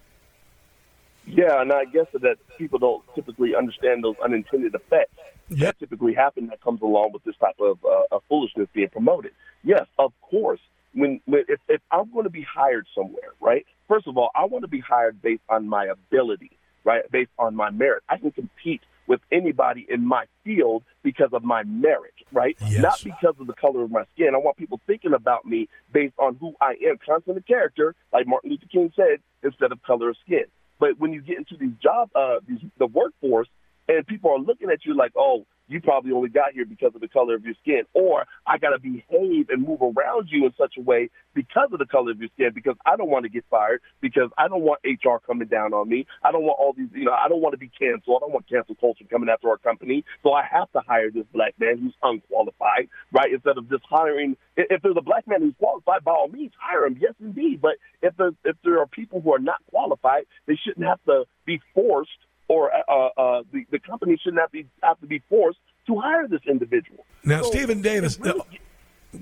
[1.26, 5.14] Yeah, and I guess that people don't typically understand those unintended effects
[5.50, 5.60] yep.
[5.60, 9.32] that typically happen that comes along with this type of, uh, of foolishness being promoted.
[9.64, 10.60] Yes, of course.
[10.94, 13.66] When, when if, if I'm going to be hired somewhere, right?
[13.88, 16.52] First of all, I want to be hired based on my ability,
[16.84, 17.10] right?
[17.12, 18.04] Based on my merit.
[18.10, 22.58] I can compete with anybody in my field because of my merit, right?
[22.62, 22.82] Yes.
[22.82, 24.30] Not because of the color of my skin.
[24.34, 28.28] I want people thinking about me based on who I am, content of character, like
[28.28, 30.46] Martin Luther King said, instead of color of skin.
[30.80, 33.48] But when you get into these job, uh, these, the workforce,
[33.88, 37.02] and people are looking at you like, oh, you probably only got here because of
[37.02, 40.54] the color of your skin, or I got to behave and move around you in
[40.58, 43.30] such a way because of the color of your skin, because I don't want to
[43.30, 46.06] get fired, because I don't want HR coming down on me.
[46.24, 48.18] I don't want all these, you know, I don't want to be canceled.
[48.18, 50.04] I don't want cancel culture coming after our company.
[50.24, 53.32] So I have to hire this black man who's unqualified, right?
[53.34, 56.86] Instead of just hiring, if there's a black man who's qualified, by all means, hire
[56.86, 56.98] him.
[57.00, 57.62] Yes, indeed.
[57.62, 61.26] But if there, if there are people who are not qualified, they shouldn't have to
[61.46, 62.12] be forced
[62.52, 66.28] or uh, uh, the, the company should not be have to be forced to hire
[66.28, 67.06] this individual.
[67.24, 68.42] Now, so Steven Davis, really,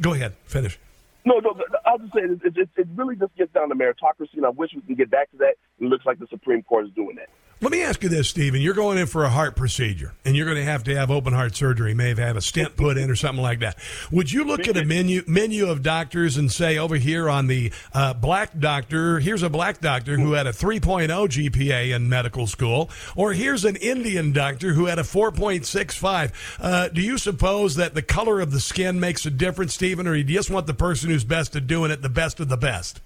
[0.01, 0.79] go ahead, finish.
[1.25, 4.45] No, no, I'll just say it, it, it, really just gets down to meritocracy, and
[4.45, 5.55] I wish we can get back to that.
[5.79, 7.29] It looks like the Supreme Court is doing that.
[7.61, 8.61] Let me ask you this, Stephen.
[8.61, 11.33] You're going in for a heart procedure, and you're going to have to have open
[11.33, 11.93] heart surgery.
[11.93, 13.77] May have a stent put in or something like that.
[14.11, 17.73] Would you look at a menu menu of doctors and say, over here on the
[17.93, 22.89] uh, black doctor, here's a black doctor who had a 3.0 GPA in medical school,
[23.17, 26.31] or here's an Indian doctor who had a 4.65?
[26.61, 30.15] Uh, do you suppose that the color of the skin makes a difference, Stephen, or
[30.15, 33.01] you just want the person who's best at doing it the best of the best?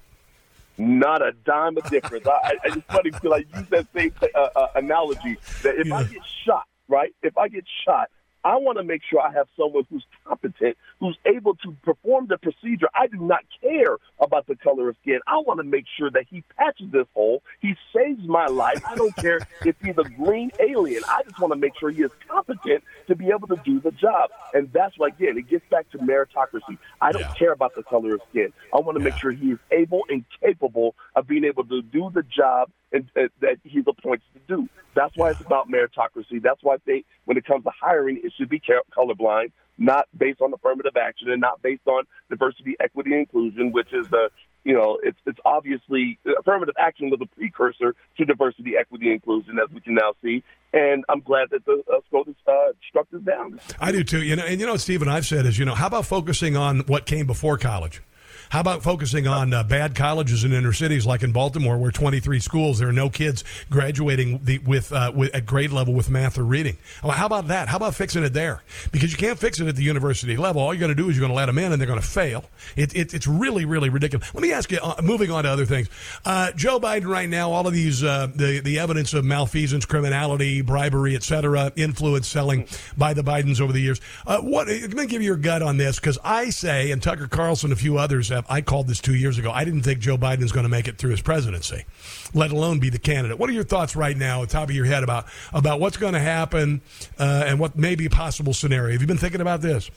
[0.77, 2.27] Not a dime of difference.
[2.27, 6.03] I, I just funny because I use that same uh, uh, analogy that if I
[6.03, 7.13] get shot, right?
[7.21, 8.09] If I get shot,
[8.43, 12.37] I want to make sure I have someone who's competent, who's able to perform the
[12.37, 12.87] procedure.
[12.93, 15.19] I do not care about the color of skin.
[15.27, 17.41] I want to make sure that he patches this hole.
[17.61, 18.81] He saves my life.
[18.87, 21.03] I don't care if he's a green alien.
[21.07, 23.91] I just want to make sure he is competent to be able to do the
[23.91, 24.29] job.
[24.53, 26.77] And that's why, again, it gets back to meritocracy.
[27.01, 27.33] I don't yeah.
[27.33, 28.51] care about the color of skin.
[28.73, 29.09] I want to yeah.
[29.09, 33.09] make sure he is able and capable of being able to do the job and,
[33.17, 34.69] uh, that he's appointed to do.
[34.95, 36.41] That's why it's about meritocracy.
[36.41, 38.61] That's why they, when it comes to hiring, it should be
[38.95, 43.91] colorblind, not based on affirmative action and not based on diversity, equity, and inclusion, which
[43.91, 44.29] is the
[44.63, 49.69] you know, it's it's obviously affirmative action was a precursor to diversity, equity, inclusion, as
[49.73, 50.43] we can now see.
[50.71, 53.59] And I'm glad that the uh, SCOTUS uh, struck this down.
[53.79, 54.23] I do too.
[54.23, 56.79] You know, and you know, Stephen, I've said is, you know, how about focusing on
[56.81, 58.01] what came before college?
[58.53, 62.39] How about focusing on uh, bad colleges in inner cities like in Baltimore, where 23
[62.39, 66.37] schools, there are no kids graduating the, with, uh, with at grade level with math
[66.37, 66.77] or reading?
[67.01, 67.67] Well, how about that?
[67.67, 68.61] How about fixing it there?
[68.91, 70.61] Because you can't fix it at the university level.
[70.61, 71.99] All you're going to do is you're going to let them in and they're going
[71.99, 72.45] to fail.
[72.75, 74.31] It, it, it's really, really ridiculous.
[74.35, 75.89] Let me ask you, uh, moving on to other things.
[76.23, 80.61] Uh, Joe Biden right now, all of these, uh, the, the evidence of malfeasance, criminality,
[80.61, 82.67] bribery, et cetera, influence selling
[82.99, 83.99] by the Bidens over the years.
[84.27, 87.27] Uh, what, let me give you your gut on this because I say, and Tucker
[87.27, 89.51] Carlson, a few others have I called this two years ago.
[89.51, 91.85] I didn't think Joe Biden is going to make it through his presidency,
[92.33, 93.39] let alone be the candidate.
[93.39, 95.97] What are your thoughts right now, at the top of your head, about about what's
[95.97, 96.81] going to happen
[97.17, 98.91] uh, and what may be a possible scenario?
[98.93, 99.89] Have you been thinking about this?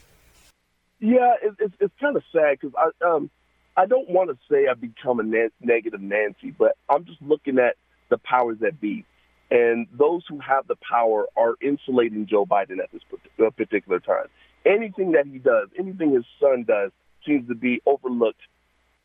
[1.00, 3.30] Yeah, it, it's it's kind of sad because I um
[3.76, 7.58] I don't want to say I've become a na- negative Nancy, but I'm just looking
[7.58, 7.76] at
[8.08, 9.04] the powers that be.
[9.50, 13.02] And those who have the power are insulating Joe Biden at this
[13.56, 14.26] particular time.
[14.64, 16.90] Anything that he does, anything his son does,
[17.26, 18.40] seems to be overlooked.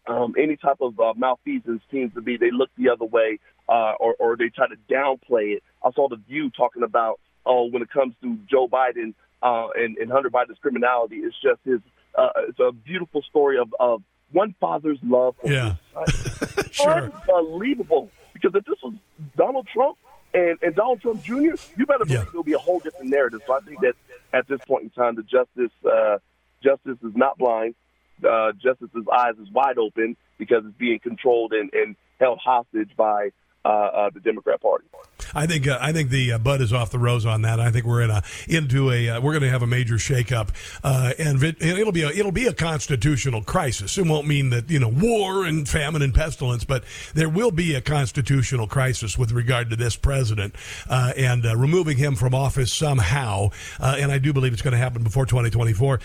[0.08, 3.94] Um, any type of uh, malfeasance seems to be they look the other way uh,
[4.00, 5.64] or, or they try to downplay it.
[5.84, 9.98] I saw the View talking about oh when it comes to Joe Biden uh, and,
[9.98, 11.80] and Hunter Biden's criminality, it's just his
[12.16, 15.36] uh, it's a beautiful story of, of one father's love.
[15.44, 15.76] Yeah,
[16.72, 17.12] sure.
[17.34, 18.10] Unbelievable.
[18.34, 18.96] Because if this was
[19.38, 19.98] Donald Trump
[20.34, 21.34] and, and Donald Trump Jr.,
[21.78, 22.26] you better believe yeah.
[22.32, 23.42] there'll be a whole different narrative.
[23.46, 23.94] So I think that
[24.34, 26.18] at this point in time, the justice uh,
[26.64, 27.76] justice is not blind
[28.24, 33.30] uh, Justice's eyes is wide open because it's being controlled and, and held hostage by
[33.64, 34.86] uh, uh, the Democrat Party.
[35.34, 37.60] I think uh, I think the uh, bud is off the rose on that.
[37.60, 40.50] I think we're in a into a uh, we're going to have a major shakeup,
[40.84, 43.98] uh, and it'll be a it'll be a constitutional crisis.
[43.98, 47.76] It won't mean that you know war and famine and pestilence, but there will be
[47.76, 50.56] a constitutional crisis with regard to this president
[50.90, 53.50] uh, and uh, removing him from office somehow.
[53.80, 56.00] and I do believe it's going to happen before 2024.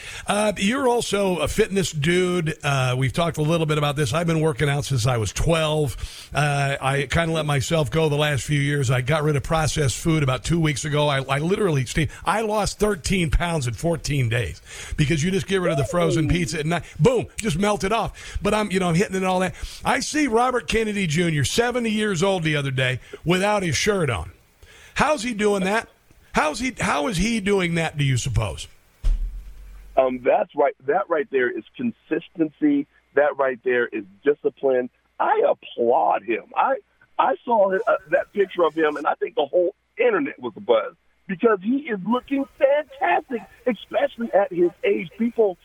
[0.58, 2.56] you're also a fitness dude.
[2.96, 4.12] we've talked a little bit about this.
[4.12, 6.30] I've been working out since I was 12.
[6.34, 8.90] I kind of let myself go the last few years.
[8.90, 11.08] I got rid of processed food about two weeks ago.
[11.08, 14.60] I, I literally, Steve, I lost 13 pounds in 14 days
[14.96, 18.38] because you just get rid of the frozen pizza and boom, just melt it off.
[18.42, 19.54] But I'm, you know, I'm hitting it all that.
[19.84, 24.32] I see Robert Kennedy Jr., 70 years old the other day, without his shirt on.
[24.94, 25.88] How's he doing that?
[26.32, 26.74] How's he?
[26.78, 27.96] How is he doing that?
[27.96, 28.68] Do you suppose?
[29.96, 30.74] Um, that's right.
[30.86, 32.86] That right there is consistency.
[33.14, 34.90] That right there is discipline.
[35.18, 36.44] I applaud him.
[36.54, 36.76] I
[37.18, 37.78] I saw uh,
[38.10, 40.94] that picture of him, and I think the whole internet was a buzz
[41.26, 45.08] because he is looking fantastic, especially at his age.
[45.18, 45.58] People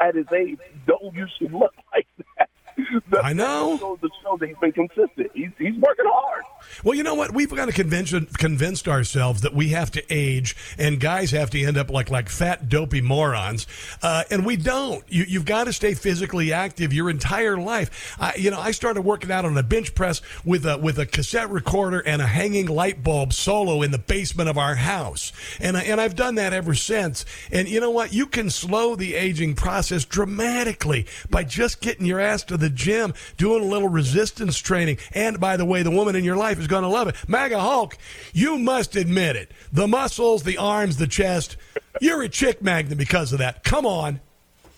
[0.00, 2.06] at his age don't usually look like
[2.38, 2.50] that.
[3.22, 3.98] I know.
[4.00, 5.30] The show that he's been consistent.
[5.34, 6.44] He's, he's working hard.
[6.84, 7.32] Well, you know what?
[7.32, 11.62] We've got to convince convinced ourselves that we have to age, and guys have to
[11.62, 13.66] end up like like fat, dopey morons,
[14.02, 15.04] uh, and we don't.
[15.08, 18.16] You, you've got to stay physically active your entire life.
[18.20, 21.06] I, you know, I started working out on a bench press with a with a
[21.06, 25.76] cassette recorder and a hanging light bulb solo in the basement of our house, and
[25.76, 27.24] I, and I've done that ever since.
[27.50, 28.12] And you know what?
[28.12, 33.14] You can slow the aging process dramatically by just getting your ass to the gym,
[33.36, 36.66] doing a little resistance training, and by the way, the woman in your life is
[36.66, 37.16] going to love it.
[37.28, 37.96] MAGA Hulk,
[38.32, 39.52] you must admit it.
[39.72, 41.56] The muscles, the arms, the chest.
[42.00, 43.64] You're a chick magnet because of that.
[43.64, 44.20] Come on.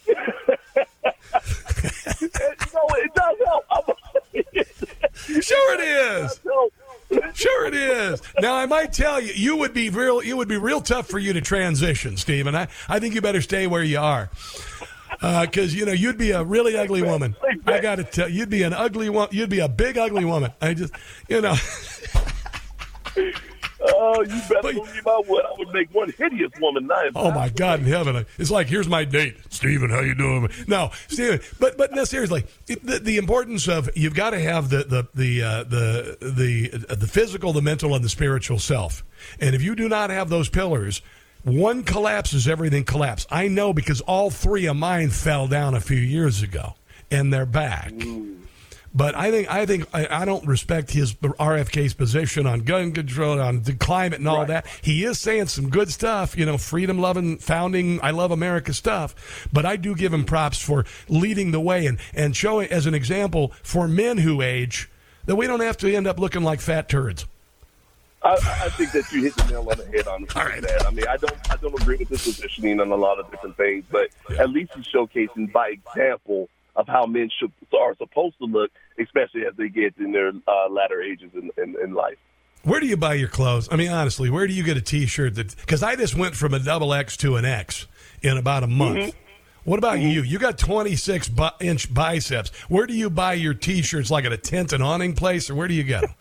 [0.09, 0.15] no,
[2.95, 3.99] it does help.
[5.43, 6.41] sure it is.
[7.35, 8.23] Sure it is.
[8.41, 10.21] Now I might tell you, you would be real.
[10.21, 12.55] It would be real tough for you to transition, Stephen.
[12.55, 14.31] I, I think you better stay where you are
[15.11, 17.37] because uh, you know you'd be a really ugly woman.
[17.67, 19.29] I got to tell you'd be an ugly one.
[19.31, 20.53] You'd be a big ugly woman.
[20.61, 20.93] I just,
[21.29, 21.55] you know.
[23.81, 25.45] Oh, you better believe I would.
[25.45, 27.13] I would make one hideous woman nice.
[27.15, 28.27] Oh my God in heaven!
[28.37, 29.91] It's like here's my date, Stephen.
[29.91, 30.49] How you doing?
[30.67, 31.41] No, Stephen.
[31.61, 35.43] But but no, seriously, the, the importance of you've got to have the the the
[35.43, 39.05] uh, the the the physical, the mental, and the spiritual self.
[39.41, 41.01] And if you do not have those pillars,
[41.45, 43.27] one collapses, everything collapses.
[43.31, 46.75] I know because all three of mine fell down a few years ago,
[47.11, 47.93] and they're back.
[48.95, 53.41] But I think I think I, I, don't respect his RFK's position on gun control,
[53.41, 54.49] on the climate, and all right.
[54.49, 54.67] that.
[54.83, 59.47] He is saying some good stuff, you know, freedom loving, founding, I love America stuff.
[59.53, 62.95] But I do give him props for leading the way and and showing as an
[62.95, 64.91] example for men who age
[65.27, 67.27] that we don't have to end up looking like fat turds.
[68.23, 70.61] I, I think that you hit the nail on the head on right.
[70.61, 70.87] that.
[70.87, 73.57] I mean, I don't I don't agree with his positioning on a lot of different
[73.57, 74.43] things, but yeah.
[74.43, 79.45] at least he's showcasing by example of how men should are supposed to look, especially
[79.47, 82.17] as they get in their uh, latter ages in, in, in life.
[82.65, 83.69] Where do you buy your clothes?
[83.71, 85.55] I mean, honestly, where do you get a T-shirt that?
[85.57, 87.87] Because I just went from a double X to an X
[88.23, 88.99] in about a month.
[88.99, 89.19] Mm-hmm.
[89.65, 90.09] What about mm-hmm.
[90.09, 90.23] you?
[90.23, 92.51] You got 26 bi- inch biceps.
[92.69, 94.11] Where do you buy your T-shirts?
[94.11, 96.15] Like at a tent and awning place, or where do you get them?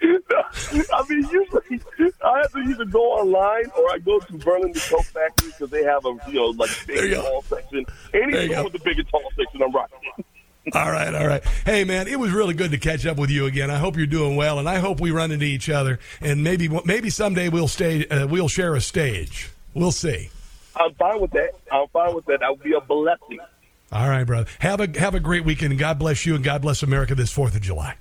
[0.02, 1.80] I mean, usually
[2.24, 5.70] I have to either go online or I go to Berlin Burlington Coat Factory because
[5.70, 7.84] they have a you know like big tall section.
[8.14, 9.98] Any with the big and tall section, I'm rocking.
[10.72, 11.44] all right, all right.
[11.64, 13.70] Hey, man, it was really good to catch up with you again.
[13.70, 16.68] I hope you're doing well, and I hope we run into each other, and maybe
[16.84, 19.50] maybe someday we'll stay uh, we'll share a stage.
[19.74, 20.30] We'll see.
[20.76, 21.50] I'm fine with that.
[21.70, 22.40] I'm fine with that.
[22.40, 23.38] That would be a blessing.
[23.92, 24.48] All right, brother.
[24.60, 25.78] Have a have a great weekend.
[25.78, 27.96] God bless you, and God bless America this Fourth of July.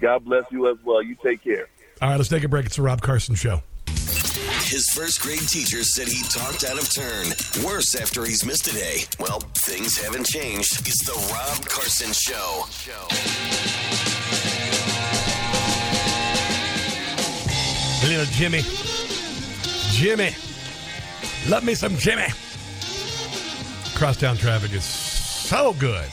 [0.00, 1.02] God bless you as well.
[1.02, 1.68] You take care.
[2.00, 2.66] All right, let's take a break.
[2.66, 3.62] It's the Rob Carson Show.
[3.86, 7.26] His first grade teacher said he talked out of turn.
[7.64, 8.98] Worse after he's missed a day.
[9.18, 10.86] Well, things haven't changed.
[10.86, 12.66] It's the Rob Carson Show.
[18.06, 18.60] Little Jimmy.
[19.90, 20.34] Jimmy.
[21.48, 22.26] Love me some Jimmy.
[23.94, 26.08] Crosstown traffic is so good.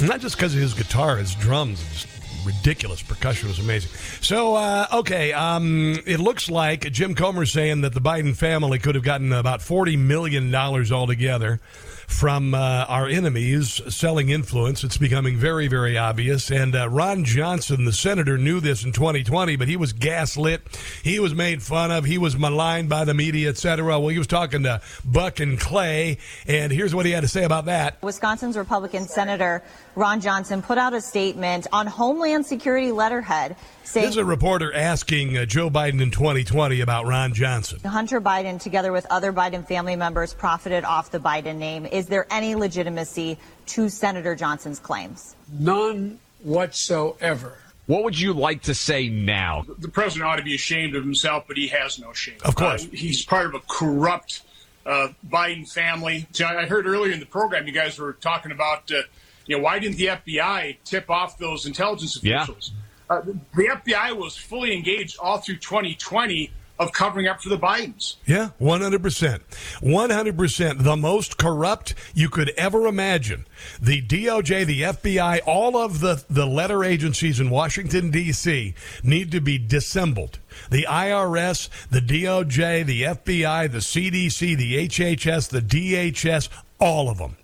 [0.00, 2.06] Not just because of his guitar, his drums, his
[2.44, 3.90] ridiculous percussion was amazing.
[4.20, 8.94] So, uh, okay, um, it looks like Jim Comer saying that the Biden family could
[8.94, 11.60] have gotten about $40 million altogether
[12.06, 14.84] from uh, our enemies selling influence.
[14.84, 16.50] It's becoming very, very obvious.
[16.50, 20.62] And uh, Ron Johnson, the senator, knew this in 2020, but he was gaslit.
[21.02, 22.04] He was made fun of.
[22.04, 23.98] He was maligned by the media, etc.
[23.98, 27.44] Well, he was talking to Buck and Clay, and here's what he had to say
[27.44, 28.02] about that.
[28.02, 29.62] Wisconsin's Republican Senator
[29.96, 34.06] Ron Johnson put out a statement on Homeland Security letterhead saying.
[34.06, 37.78] This is a reporter asking uh, Joe Biden in 2020 about Ron Johnson.
[37.84, 41.86] Hunter Biden, together with other Biden family members, profited off the Biden name.
[41.86, 45.36] Is there any legitimacy to Senator Johnson's claims?
[45.52, 47.58] None whatsoever.
[47.86, 49.64] What would you like to say now?
[49.78, 52.38] The president ought to be ashamed of himself, but he has no shame.
[52.44, 52.84] Of course.
[52.84, 54.42] Uh, he's part of a corrupt
[54.86, 56.26] uh, Biden family.
[56.32, 59.02] So I heard earlier in the program you guys were talking about, uh,
[59.46, 62.72] you know, why didn't the FBI tip off those intelligence officials?
[62.74, 63.16] Yeah.
[63.16, 63.20] Uh,
[63.54, 68.16] the FBI was fully engaged all through 2020 of covering up for the Bidens.
[68.26, 69.40] Yeah, 100%.
[69.80, 70.82] 100%.
[70.82, 73.46] The most corrupt you could ever imagine.
[73.80, 78.74] The DOJ, the FBI, all of the, the letter agencies in Washington, D.C.
[79.04, 80.40] need to be dissembled.
[80.70, 86.48] The IRS, the DOJ, the FBI, the CDC, the HHS, the DHS,
[86.80, 87.36] all of them.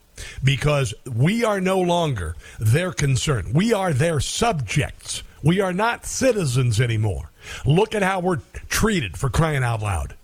[0.43, 3.53] Because we are no longer their concern.
[3.53, 5.23] We are their subjects.
[5.43, 7.31] We are not citizens anymore.
[7.65, 10.15] Look at how we're treated for crying out loud.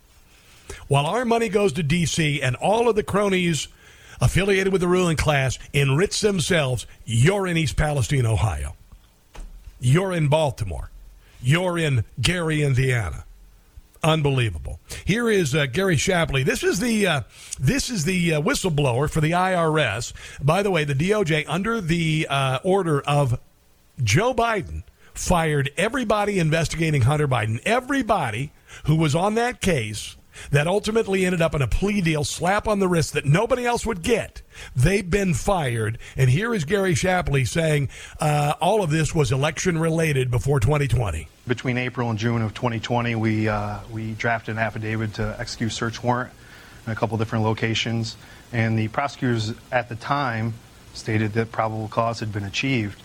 [0.88, 2.42] While our money goes to D.C.
[2.42, 3.68] and all of the cronies
[4.20, 8.76] affiliated with the ruling class enrich themselves, you're in East Palestine, Ohio.
[9.80, 10.90] You're in Baltimore.
[11.42, 13.24] You're in Gary, Indiana.
[14.06, 14.78] Unbelievable.
[15.04, 16.44] Here is uh, Gary Shapley.
[16.44, 17.20] This is the uh,
[17.58, 20.12] this is the uh, whistleblower for the IRS.
[20.40, 23.40] By the way, the DOJ under the uh, order of
[24.00, 28.52] Joe Biden fired everybody investigating Hunter Biden, everybody
[28.84, 30.16] who was on that case
[30.52, 33.84] that ultimately ended up in a plea deal, slap on the wrist that nobody else
[33.84, 34.42] would get.
[34.74, 35.98] They've been fired.
[36.16, 37.88] And here is Gary Shapley saying
[38.20, 41.28] uh, all of this was election related before 2020.
[41.46, 46.02] Between April and June of 2020, we, uh, we drafted an affidavit to execute search
[46.02, 46.32] warrant
[46.86, 48.16] in a couple different locations.
[48.52, 50.54] And the prosecutors at the time
[50.94, 53.02] stated that probable cause had been achieved.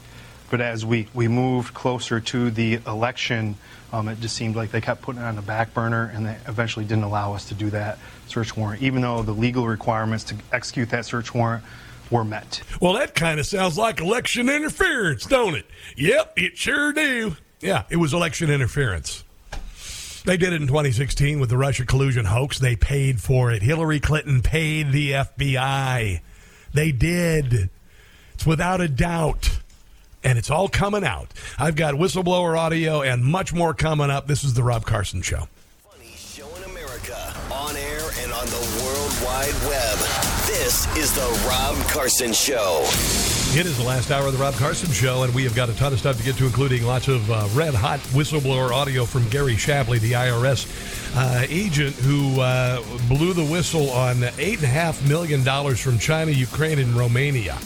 [0.50, 3.56] But as we, we moved closer to the election,
[3.92, 6.38] um, it just seemed like they kept putting it on the back burner and they
[6.48, 10.36] eventually didn't allow us to do that search warrant, even though the legal requirements to
[10.52, 11.64] execute that search warrant
[12.10, 12.62] were met.
[12.80, 15.66] Well, that kind of sounds like election interference, don't it?
[15.98, 17.36] Yep, it sure do.
[17.60, 19.24] Yeah, it was election interference.
[20.24, 22.60] They did it in 2016 with the Russia collusion hoax.
[22.60, 23.64] They paid for it.
[23.64, 26.22] Hillary Clinton paid the FBI.
[26.74, 27.70] They did.
[28.36, 29.61] It's without a doubt.
[30.24, 31.34] And it's all coming out.
[31.58, 34.28] I've got whistleblower audio and much more coming up.
[34.28, 35.48] This is the Rob Carson Show.
[35.90, 39.98] Funny Show in America, on air and on the World Wide Web.
[40.48, 42.86] This is the Rob Carson Show.
[43.54, 45.76] It is the last hour of the Rob Carson Show, and we have got a
[45.76, 49.28] ton of stuff to get to, including lots of uh, red hot whistleblower audio from
[49.28, 50.68] Gary Shapley, the IRS
[51.18, 57.58] uh, agent who uh, blew the whistle on $8.5 million from China, Ukraine, and Romania.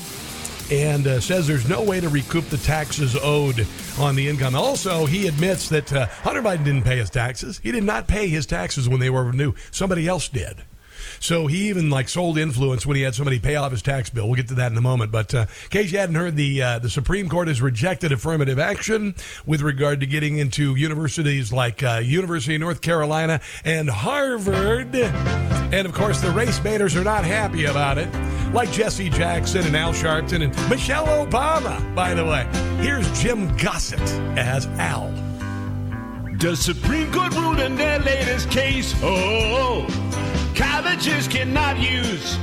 [0.71, 3.67] And uh, says there's no way to recoup the taxes owed
[3.99, 4.55] on the income.
[4.55, 7.59] Also, he admits that uh, Hunter Biden didn't pay his taxes.
[7.61, 9.53] He did not pay his taxes when they were new.
[9.71, 10.63] Somebody else did.
[11.25, 14.27] So he even like sold influence when he had somebody pay off his tax bill.
[14.27, 15.11] We'll get to that in a moment.
[15.11, 18.59] But uh, in case you hadn't heard, the uh, the Supreme Court has rejected affirmative
[18.59, 24.93] action with regard to getting into universities like uh, University of North Carolina and Harvard.
[24.93, 28.07] And of course, the race baiters are not happy about it,
[28.53, 31.95] like Jesse Jackson and Al Sharpton and Michelle Obama.
[31.95, 32.47] By the way,
[32.85, 33.99] here's Jim Gossett
[34.37, 35.24] as Al.
[36.37, 38.93] The Supreme Court ruled in their latest case.
[39.01, 39.87] Oh,
[40.53, 42.37] colleges cannot use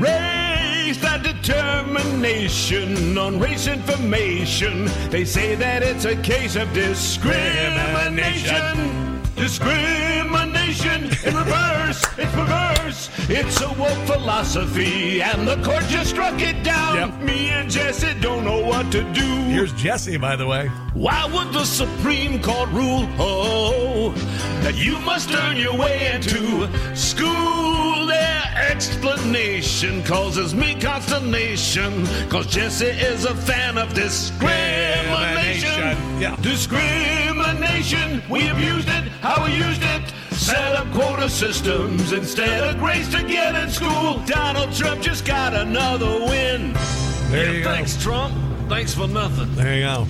[0.00, 4.86] race that determination on race information.
[5.10, 9.20] They say that it's a case of discrimination.
[9.36, 12.02] Discrimination in reverse.
[12.16, 12.73] It's perverse.
[12.86, 17.24] It's a woke philosophy, and the court just struck it down.
[17.24, 19.24] Me and Jesse don't know what to do.
[19.48, 20.66] Here's Jesse, by the way.
[20.92, 24.12] Why would the Supreme Court rule, oh,
[24.62, 28.06] that you must earn your way into school?
[28.06, 35.96] Their explanation causes me consternation, cause Jesse is a fan of discrimination.
[36.20, 36.36] Yeah.
[36.42, 40.02] Discrimination, we abused it, how we used it.
[40.34, 44.18] Set up quota systems instead of grades to get in school.
[44.26, 46.72] Donald Trump just got another win.
[47.30, 47.70] There Yeah, you go.
[47.72, 48.34] Thanks, Trump.
[48.68, 49.54] Thanks for nothing.
[49.54, 50.06] There you go.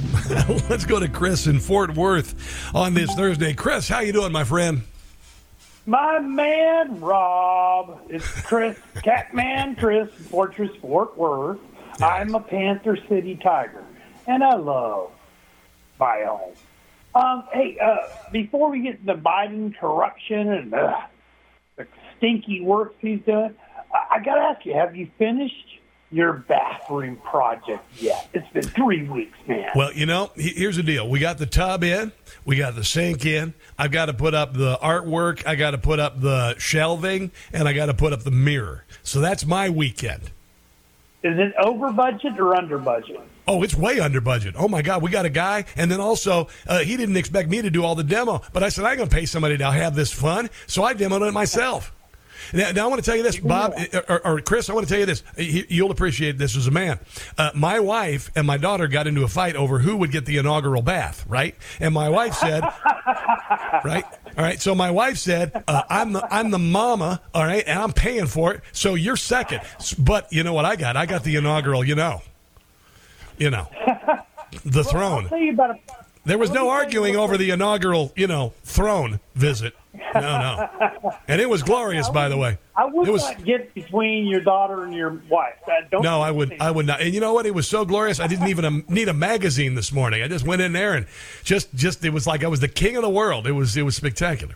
[0.71, 3.53] Let's go to Chris in Fort Worth on this Thursday.
[3.55, 4.83] Chris, how you doing, my friend?
[5.87, 8.01] My man, Rob.
[8.09, 11.59] It's Chris, Catman Chris, Fortress Fort Worth.
[12.01, 13.85] I'm a Panther City Tiger,
[14.27, 15.11] and I love
[16.01, 16.57] Biome.
[17.15, 17.97] Um, hey, uh,
[18.33, 20.97] before we get to the Biden corruption and uh,
[21.77, 21.87] the
[22.17, 23.55] stinky work he's doing,
[23.93, 25.55] I, I got to ask you: Have you finished
[26.11, 28.29] your bathroom project yet?
[28.35, 29.71] It's been three weeks, man.
[29.77, 31.09] Well, you know, he- here's the deal.
[31.09, 32.11] We got the tub in,
[32.45, 33.55] we got the sink in.
[33.79, 37.69] I've got to put up the artwork, I got to put up the shelving, and
[37.69, 38.85] I got to put up the mirror.
[39.05, 40.23] So that's my weekend.
[41.23, 43.21] Is it over budget or under budget?
[43.47, 44.55] Oh, it's way under budget.
[44.57, 47.61] Oh my God, we got a guy, and then also uh, he didn't expect me
[47.63, 49.95] to do all the demo, but I said I'm going to pay somebody to have
[49.95, 51.93] this fun, so I demoed it myself.
[52.53, 53.73] Now, now I want to tell you this, Bob
[54.07, 54.69] or, or Chris.
[54.69, 55.23] I want to tell you this.
[55.39, 56.99] You- You'll appreciate this as a man.
[57.39, 60.37] Uh, my wife and my daughter got into a fight over who would get the
[60.37, 61.55] inaugural bath, right?
[61.81, 62.63] And my wife said,
[63.85, 64.05] right?
[64.37, 64.61] All right.
[64.61, 68.27] So my wife said, uh, "I'm the I'm the mama, all right, and I'm paying
[68.27, 68.61] for it.
[68.73, 69.61] So you're second.
[69.99, 70.97] But you know what I got?
[70.97, 71.85] I got the inaugural.
[71.85, 72.21] You know,
[73.39, 73.69] you know,
[74.65, 75.29] the throne.
[75.33, 75.79] You about a
[76.25, 79.75] There was no arguing over the inaugural, you know, throne visit.
[80.15, 82.59] No, no, and it was glorious, by the way.
[82.77, 85.55] I would It was- not get between your daughter and your wife.
[85.91, 87.01] Don't No, I would, I would not.
[87.01, 87.47] And you know what?
[87.47, 88.19] It was so glorious.
[88.21, 90.23] I didn't even um, need a magazine this morning.
[90.23, 91.07] I just went in there and
[91.45, 93.47] just, just it was like I was the king of the world.
[93.47, 94.55] It was, it was spectacular.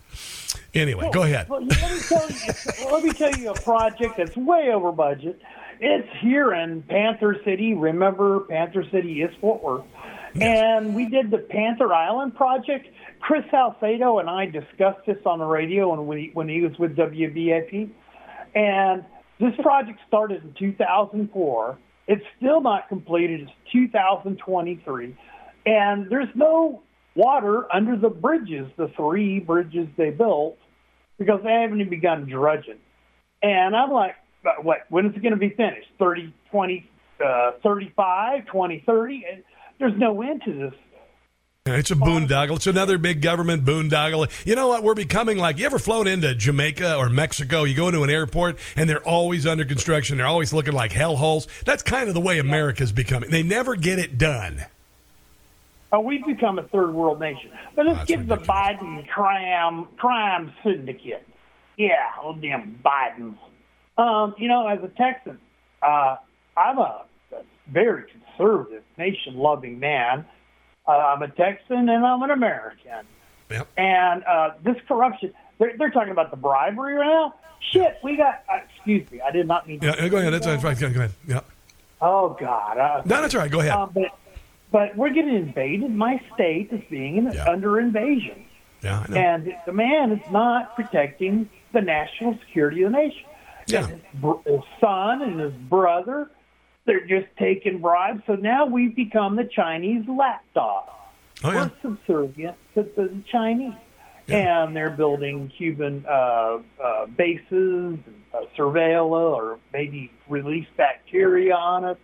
[0.74, 1.48] Anyway, go ahead.
[1.48, 2.92] Well, let me tell you.
[2.92, 5.40] let me tell you a project that's way over budget.
[5.80, 7.74] It's here in Panther City.
[7.74, 9.84] Remember, Panther City is Fort Worth,
[10.40, 12.88] and we did the Panther Island project.
[13.20, 16.96] Chris Salcedo and I discussed this on the radio when we when he was with
[16.96, 17.90] WBAP,
[18.56, 19.04] and
[19.38, 21.78] this project started in 2004.
[22.08, 23.42] It's still not completed.
[23.42, 25.16] It's 2023,
[25.66, 26.82] and there's no
[27.14, 30.58] water under the bridges, the three bridges they built,
[31.18, 32.78] because they haven't even begun dredging.
[33.42, 34.16] And I'm like,
[34.62, 34.78] what?
[34.88, 35.88] When is it going to be finished?
[35.98, 36.90] 30, 20,
[37.24, 39.24] uh, 35, 20, 30?
[39.30, 39.44] And
[39.78, 40.74] there's no end to this.
[41.66, 42.56] It's a boondoggle.
[42.56, 44.30] It's another big government boondoggle.
[44.46, 44.82] You know what?
[44.82, 47.64] We're becoming like you ever flown into Jamaica or Mexico?
[47.64, 50.18] You go into an airport and they're always under construction.
[50.18, 51.46] They're always looking like hellholes.
[51.64, 53.30] That's kind of the way America's becoming.
[53.30, 54.64] They never get it done.
[55.92, 57.50] Oh, we've become a third world nation.
[57.74, 61.26] But let's give to the Biden crime crime syndicate.
[61.76, 63.38] Yeah, oh damn Bidens.
[63.98, 65.38] Um, you know, as a Texan,
[65.82, 66.16] uh,
[66.56, 70.24] I'm a, a very conservative, nation loving man.
[70.86, 73.06] Uh, I'm a Texan and I'm an American.
[73.50, 73.68] Yep.
[73.76, 77.34] And uh, this corruption, they're, they're talking about the bribery right now.
[77.72, 78.44] Shit, we got.
[78.48, 79.80] Uh, excuse me, I did not mean.
[79.80, 80.32] to Yeah, go ahead.
[80.32, 80.76] That's, that's fine.
[80.76, 81.12] Go ahead.
[81.26, 81.40] Yeah.
[82.00, 82.78] Oh God.
[82.78, 83.50] Uh, No, that's right.
[83.50, 83.72] Go ahead.
[83.72, 84.16] um, but,
[84.70, 85.90] but we're getting invaded.
[85.90, 88.44] My state is being under invasion,
[88.82, 89.16] Yeah, I know.
[89.16, 93.24] and the man is not protecting the national security of the nation.
[93.68, 93.86] Yeah.
[93.86, 94.00] His,
[94.46, 96.30] his son and his brother,
[96.86, 98.22] they're just taking bribes.
[98.26, 100.88] So now we've become the Chinese lapdog.
[101.44, 101.64] Oh, yeah.
[101.64, 103.74] We're subservient to the Chinese.
[104.28, 107.98] And they're building Cuban uh, uh, bases,
[108.34, 111.96] uh, surveil or maybe release bacteria on us.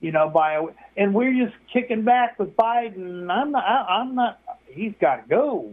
[0.00, 0.64] You know, by
[0.96, 3.30] and we're just kicking back with Biden.
[3.30, 3.64] I'm not.
[3.64, 4.40] I, I'm not.
[4.68, 5.70] He's got to go.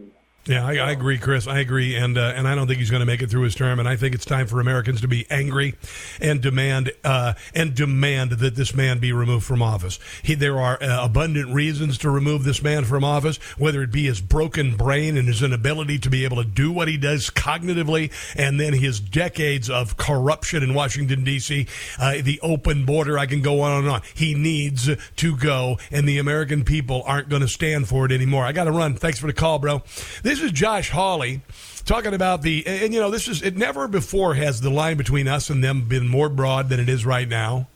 [0.48, 1.46] Yeah, I, I agree, Chris.
[1.46, 3.54] I agree, and uh, and I don't think he's going to make it through his
[3.54, 3.78] term.
[3.78, 5.74] And I think it's time for Americans to be angry
[6.22, 9.98] and demand uh, and demand that this man be removed from office.
[10.22, 14.04] He, there are uh, abundant reasons to remove this man from office, whether it be
[14.06, 18.10] his broken brain and his inability to be able to do what he does cognitively,
[18.34, 21.66] and then his decades of corruption in Washington D.C.,
[21.98, 23.18] uh, the open border.
[23.18, 24.02] I can go on and on.
[24.14, 28.46] He needs to go, and the American people aren't going to stand for it anymore.
[28.46, 28.94] I got to run.
[28.94, 29.82] Thanks for the call, bro.
[30.22, 31.42] This is Josh Hawley
[31.84, 34.96] talking about the, and, and, you know, this is, it never before has the line
[34.96, 37.68] between us and them been more broad than it is right now.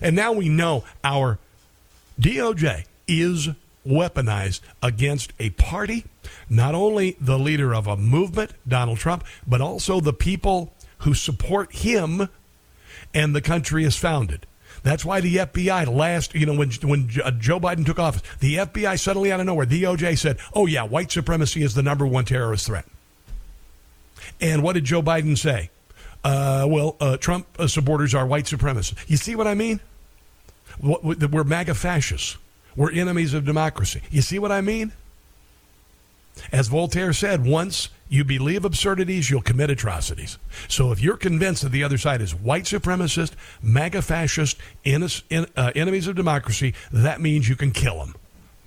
[0.00, 1.38] And now we know our
[2.20, 3.48] DOJ is
[3.86, 6.04] weaponized against a party,
[6.48, 11.72] not only the leader of a movement, Donald Trump, but also the people who support
[11.72, 12.28] him
[13.14, 14.46] and the country is founded.
[14.82, 18.56] That's why the FBI last, you know, when when uh, Joe Biden took office, the
[18.56, 22.24] FBI suddenly out of nowhere, DOJ said, "Oh yeah, white supremacy is the number one
[22.24, 22.86] terrorist threat."
[24.40, 25.70] And what did Joe Biden say?
[26.24, 28.94] Uh, well, uh, Trump uh, supporters are white supremacists.
[29.08, 29.80] You see what I mean?
[30.80, 32.38] We're MAGA fascists.
[32.76, 34.02] We're enemies of democracy.
[34.10, 34.92] You see what I mean?
[36.52, 40.36] As Voltaire said, once you believe absurdities, you'll commit atrocities.
[40.68, 43.32] So if you're convinced that the other side is white supremacist,
[43.62, 45.08] MAGA fascist, en-
[45.56, 48.16] uh, enemies of democracy, that means you can kill them.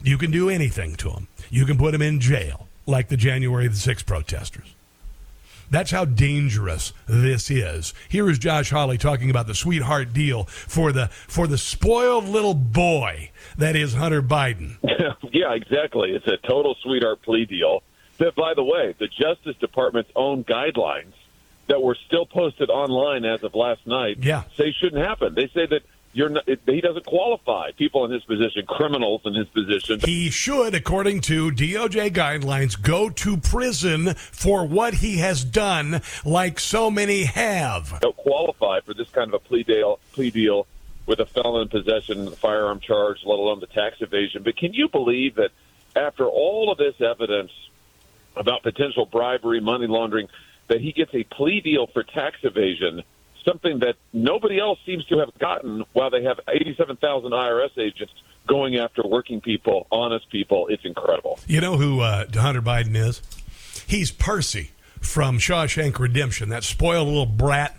[0.02, 1.28] You can do anything to them.
[1.50, 4.74] You can put them in jail, like the January the 6th protesters.
[5.70, 7.94] That's how dangerous this is.
[8.08, 12.54] Here is Josh Hawley talking about the sweetheart deal for the for the spoiled little
[12.54, 14.78] boy that is Hunter Biden.
[15.32, 16.12] yeah, exactly.
[16.12, 17.82] It's a total sweetheart plea deal.
[18.24, 21.12] That, by the way, the Justice Department's own guidelines
[21.68, 24.44] that were still posted online as of last night yeah.
[24.56, 25.36] say shouldn't happen.
[25.36, 25.82] They say that
[26.14, 27.72] you're not, it, he doesn't qualify.
[27.72, 30.00] People in his position, criminals in his position.
[30.06, 36.62] He should, according to DOJ guidelines, go to prison for what he has done, like
[36.62, 38.00] so many have.
[38.00, 40.00] Don't qualify for this kind of a plea deal.
[40.14, 40.66] Plea deal
[41.08, 44.44] with a felon in possession, firearm charge, let alone the tax evasion.
[44.44, 45.52] But can you believe that
[45.94, 47.52] after all of this evidence
[48.36, 50.28] about potential bribery, money laundering,
[50.68, 53.04] that he gets a plea deal for tax evasion?
[53.46, 58.14] something that nobody else seems to have gotten while they have 87,000 IRS agents
[58.48, 60.68] going after working people, honest people.
[60.68, 61.40] It's incredible.
[61.48, 63.22] You know who uh, Hunter Biden is?
[63.88, 67.76] He's Percy from Shawshank Redemption, that spoiled little brat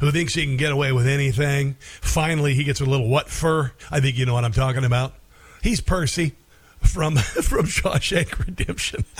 [0.00, 1.76] who thinks he can get away with anything.
[1.80, 3.72] Finally, he gets a little what fur.
[3.90, 5.14] I think you know what I'm talking about.
[5.62, 6.34] He's Percy
[6.80, 9.04] from from Shawshank Redemption.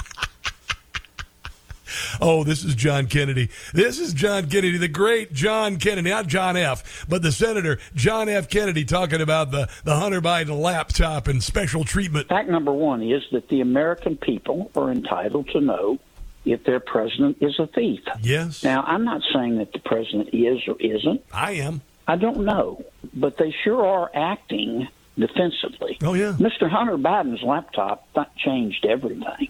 [2.21, 3.51] Oh, this is John Kennedy.
[3.73, 8.29] This is John Kennedy, the great John Kennedy, not John F., but the Senator John
[8.29, 8.49] F.
[8.49, 12.29] Kennedy talking about the, the Hunter Biden laptop and special treatment.
[12.29, 15.99] Fact number one is that the American people are entitled to know
[16.45, 18.01] if their president is a thief.
[18.21, 18.63] Yes.
[18.63, 21.23] Now, I'm not saying that the president is or isn't.
[21.33, 21.83] I am.
[22.07, 22.85] I don't know,
[23.15, 24.87] but they sure are acting
[25.19, 25.99] defensively.
[26.03, 26.37] Oh, yeah.
[26.39, 26.71] Mr.
[26.71, 29.49] Hunter Biden's laptop that changed everything.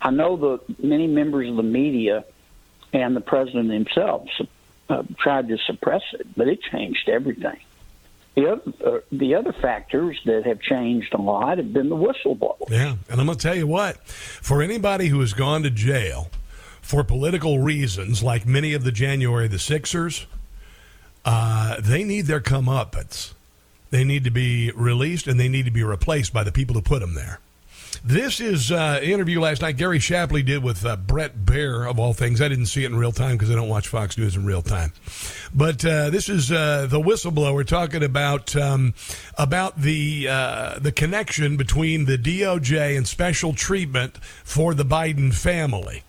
[0.00, 2.24] I know that many members of the media
[2.92, 4.28] and the president himself
[4.88, 7.58] uh, tried to suppress it, but it changed everything.
[8.34, 12.70] The other, uh, the other factors that have changed a lot have been the whistleblower.
[12.70, 16.30] Yeah, and I'm going to tell you what: for anybody who has gone to jail
[16.80, 20.26] for political reasons, like many of the January the Sixers,
[21.24, 23.34] uh, they need their comeuppance.
[23.90, 26.82] They need to be released, and they need to be replaced by the people who
[26.82, 27.40] put them there.
[28.04, 32.14] This is uh, interview last night Gary Shapley did with uh, Bret Baier, of all
[32.14, 32.40] things.
[32.40, 34.62] I didn't see it in real time because I don't watch Fox News in real
[34.62, 34.92] time.
[35.54, 38.94] But uh, this is uh, the whistleblower talking about um,
[39.36, 46.02] about the uh, the connection between the DOJ and special treatment for the Biden family.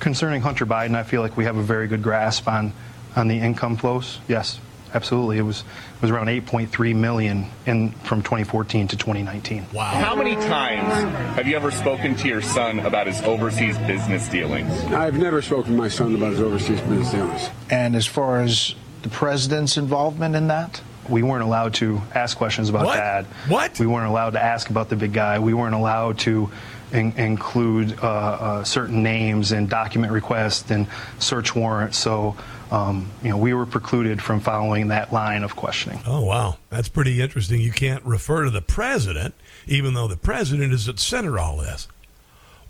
[0.00, 2.72] Concerning Hunter Biden, I feel like we have a very good grasp on
[3.14, 4.18] on the income flows.
[4.26, 4.58] Yes,
[4.94, 5.38] absolutely.
[5.38, 5.64] It was
[6.02, 9.66] was around 8.3 million in from 2014 to 2019.
[9.72, 9.84] Wow.
[9.84, 10.92] How many times
[11.36, 14.72] have you ever spoken to your son about his overseas business dealings?
[14.86, 17.48] I've never spoken to my son about his overseas business dealings.
[17.70, 20.82] And as far as the president's involvement in that?
[21.08, 22.96] We weren't allowed to ask questions about What?
[22.96, 23.26] dad.
[23.48, 23.78] What?
[23.78, 25.38] We weren't allowed to ask about the big guy.
[25.38, 26.50] We weren't allowed to
[26.92, 30.86] in- include uh, uh, certain names and document requests and
[31.18, 31.98] search warrants.
[31.98, 32.36] So,
[32.70, 36.00] um, you know, we were precluded from following that line of questioning.
[36.06, 36.58] Oh, wow.
[36.70, 37.60] That's pretty interesting.
[37.60, 39.34] You can't refer to the president,
[39.66, 41.88] even though the president is at center of all this.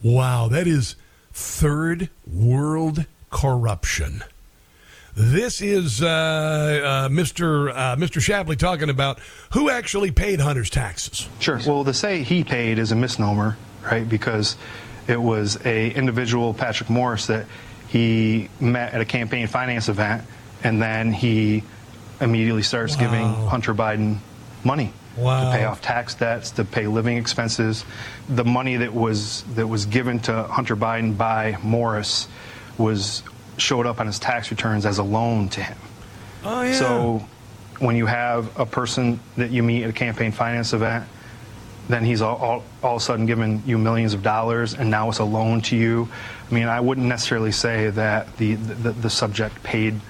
[0.02, 0.96] Wow, that is
[1.32, 4.22] third world corruption.
[5.14, 7.70] This is uh, uh, Mr.
[7.70, 8.20] Uh, Mr.
[8.20, 9.18] Shapley talking about
[9.52, 11.28] who actually paid Hunter's taxes.
[11.38, 11.60] Sure.
[11.66, 14.08] Well, to say he paid is a misnomer, right?
[14.08, 14.56] Because
[15.08, 17.46] it was a individual, Patrick Morris, that
[17.88, 20.24] he met at a campaign finance event,
[20.64, 21.62] and then he
[22.20, 24.18] immediately starts giving Hunter Biden
[24.64, 25.50] money Wow.
[25.50, 27.84] to pay off tax debts, to pay living expenses.
[28.28, 32.28] The money that was that was given to Hunter Biden by Morris
[32.78, 33.22] was
[33.58, 35.76] showed up on his tax returns as a loan to him.
[36.44, 36.72] Oh, yeah.
[36.72, 37.26] So
[37.78, 41.04] when you have a person that you meet at a campaign finance event,
[41.88, 45.08] then he's all, all, all of a sudden giving you millions of dollars and now
[45.08, 46.08] it's a loan to you.
[46.50, 50.00] I mean, I wouldn't necessarily say that the, the, the subject paid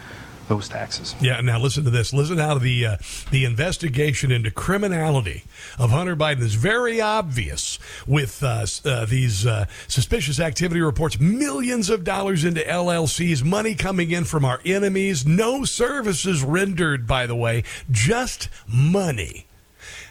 [0.49, 1.15] those taxes.
[1.21, 1.41] Yeah.
[1.41, 2.13] Now listen to this.
[2.13, 2.97] Listen how the uh,
[3.31, 5.45] the investigation into criminality
[5.79, 11.19] of Hunter Biden is very obvious with uh, uh, these uh, suspicious activity reports.
[11.19, 15.27] Millions of dollars into LLCs, money coming in from our enemies.
[15.27, 19.47] No services rendered, by the way, just money.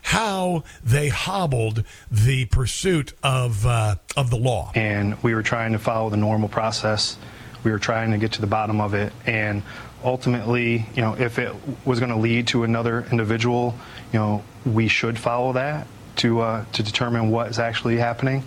[0.03, 4.71] How they hobbled the pursuit of uh, of the law.
[4.75, 7.17] and we were trying to follow the normal process.
[7.63, 9.61] We were trying to get to the bottom of it, and
[10.03, 11.53] ultimately, you know, if it
[11.85, 13.75] was going to lead to another individual,
[14.11, 15.85] you know, we should follow that
[16.17, 18.43] to uh, to determine what is actually happening.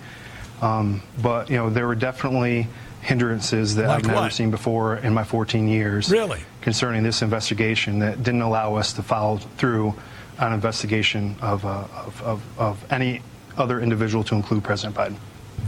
[0.60, 2.66] Um, but you know, there were definitely
[3.00, 4.32] hindrances that Like I've never what?
[4.32, 6.10] seen before in my 14 years.
[6.10, 6.40] Really?
[6.62, 9.94] Concerning this investigation that didn't allow us to follow through
[10.38, 13.22] on investigation of, uh, of, of, of any
[13.56, 15.16] other individual to include President Biden.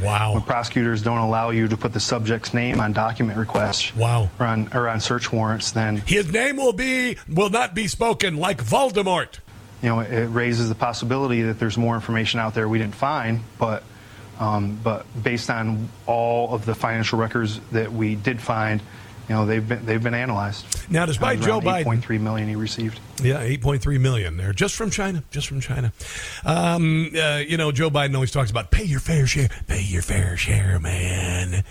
[0.02, 0.34] Wow.
[0.34, 4.28] When prosecutors don't allow you to put the subject's name on document requests wow.
[4.38, 8.36] or, on, or on search warrants, then His name will be will not be spoken
[8.36, 9.38] like Voldemort.
[9.82, 13.40] you know it raises the possibility that there's more information out there we didn't find.
[13.58, 13.84] But
[14.38, 18.82] um, but based on all of the financial records that we did find,
[19.28, 20.64] you know they've been they've been analyzed.
[20.90, 23.00] Now, despite Around Joe Biden- 8.3 million he received.
[23.22, 25.92] Yeah, eight point three million there, just from China, just from China.
[26.44, 30.02] Um, uh, you know, Joe Biden always talks about pay your fair share, pay your
[30.02, 31.64] fair share, man.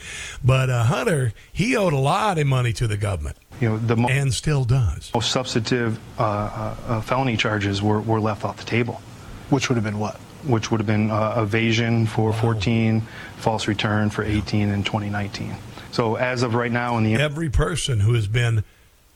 [0.43, 3.95] But uh, Hunter, he owed a lot of money to the government, You know the
[3.95, 5.11] mo- and still does.
[5.13, 9.01] most substantive uh, uh, uh, felony charges were, were left off the table.
[9.49, 10.15] Which would have been what?
[10.47, 13.01] Which would have been uh, evasion for 14,
[13.37, 15.55] false return for 18 and 2019.
[15.95, 18.65] So as of right now, in the Every person who has been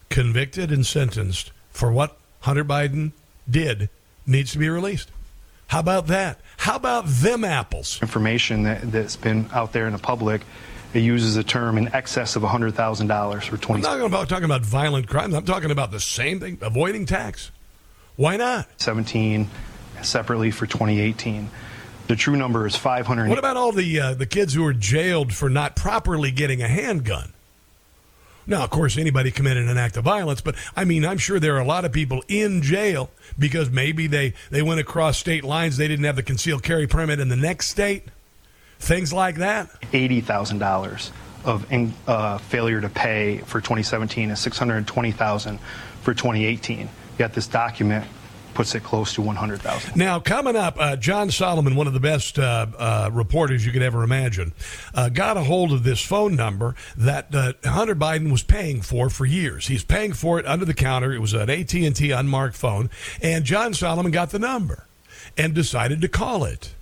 [0.08, 3.12] convicted and sentenced for what Hunter Biden
[3.50, 3.90] did
[4.26, 5.12] needs to be released.
[5.68, 6.40] How about that?
[6.56, 8.02] How about them apples?
[8.02, 10.44] information that, that's been out there in the public,
[10.94, 13.80] it uses a term in excess of $100,000 for 20.
[13.80, 13.82] I'm 20.
[13.82, 15.34] not about talking about violent crimes.
[15.34, 17.52] I'm talking about the same thing, avoiding tax.
[18.16, 18.70] Why not?
[18.78, 19.50] 17
[20.02, 21.50] separately for 2018.
[22.10, 23.30] The true number is 500.
[23.30, 26.68] What about all the uh, the kids who were jailed for not properly getting a
[26.68, 27.34] handgun?
[28.48, 31.56] Now, of course, anybody committed an act of violence, but I mean, I'm sure there
[31.56, 35.78] are a lot of people in jail because maybe they, they went across state lines,
[35.78, 38.06] they didn't have the concealed carry permit in the next state,
[38.80, 39.70] things like that.
[39.92, 41.12] $80,000
[41.46, 45.60] of in, uh, failure to pay for 2017 and 620,000
[46.02, 46.90] for 2018.
[47.20, 48.08] Yet this document
[48.60, 49.96] puts it close to 100,000.
[49.96, 53.82] Now, coming up, uh, John Solomon, one of the best uh, uh, reporters you could
[53.82, 54.52] ever imagine,
[54.94, 59.10] uh, got a hold of this phone number that uh, Hunter Biden was paying for
[59.10, 59.68] for years.
[59.68, 61.14] He's paying for it under the counter.
[61.14, 62.90] It was an AT and T unmarked phone,
[63.22, 64.88] and John Solomon got the number
[65.38, 66.74] and decided to call it.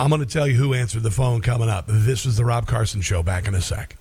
[0.00, 1.84] I'm going to tell you who answered the phone coming up.
[1.86, 3.22] This is the Rob Carson Show.
[3.22, 3.96] Back in a sec.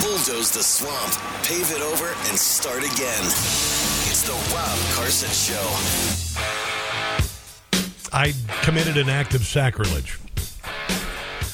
[0.00, 1.12] Bulldoze the swamp,
[1.44, 3.97] pave it over, and start again.
[4.26, 5.54] The Rob Carson Show.
[8.12, 10.18] I committed an act of sacrilege.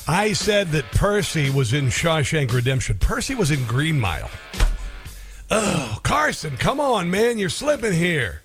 [0.08, 2.98] I said that Percy was in Shawshank Redemption.
[2.98, 4.30] Percy was in Green Mile.
[5.50, 8.42] Oh, Carson, come on, man, you're slipping here.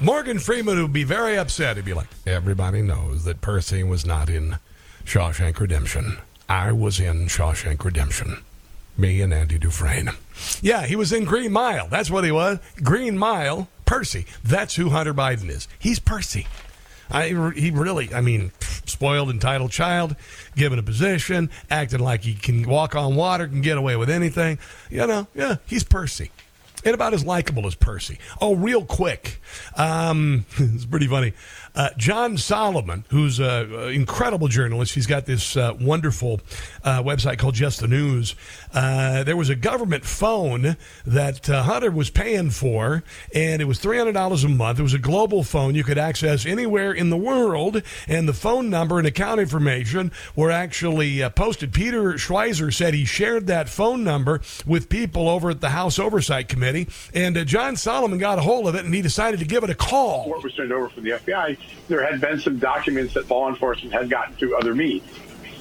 [0.00, 1.76] Morgan Freeman would be very upset.
[1.76, 4.58] He'd be like, Everybody knows that Percy was not in
[5.04, 6.18] Shawshank Redemption.
[6.48, 8.42] I was in Shawshank Redemption.
[8.96, 10.10] Me and Andy Dufresne.
[10.60, 11.88] Yeah, he was in Green Mile.
[11.88, 12.58] That's what he was.
[12.82, 14.26] Green Mile, Percy.
[14.44, 15.66] That's who Hunter Biden is.
[15.78, 16.46] He's Percy.
[17.10, 20.16] I, he really, I mean, spoiled, entitled child,
[20.56, 24.58] given a position, acting like he can walk on water, can get away with anything.
[24.90, 26.30] You know, yeah, he's Percy.
[26.84, 28.18] And about as likable as Percy.
[28.40, 29.40] Oh, real quick.
[29.76, 31.32] Um, it's pretty funny.
[31.74, 36.40] Uh, John Solomon, who's an incredible journalist, he's got this uh, wonderful
[36.84, 38.34] uh, website called Just the News.
[38.74, 40.76] Uh, there was a government phone
[41.06, 43.02] that uh, Hunter was paying for,
[43.34, 44.80] and it was $300 a month.
[44.80, 48.68] It was a global phone you could access anywhere in the world, and the phone
[48.68, 51.72] number and account information were actually uh, posted.
[51.72, 56.48] Peter Schweizer said he shared that phone number with people over at the House Oversight
[56.48, 56.71] Committee,
[57.14, 59.70] and uh, John Solomon got a hold of it, and he decided to give it
[59.70, 60.28] a call.
[60.28, 61.58] What was turned over from the FBI
[61.88, 65.02] there had been some documents that law enforcement had gotten through other means.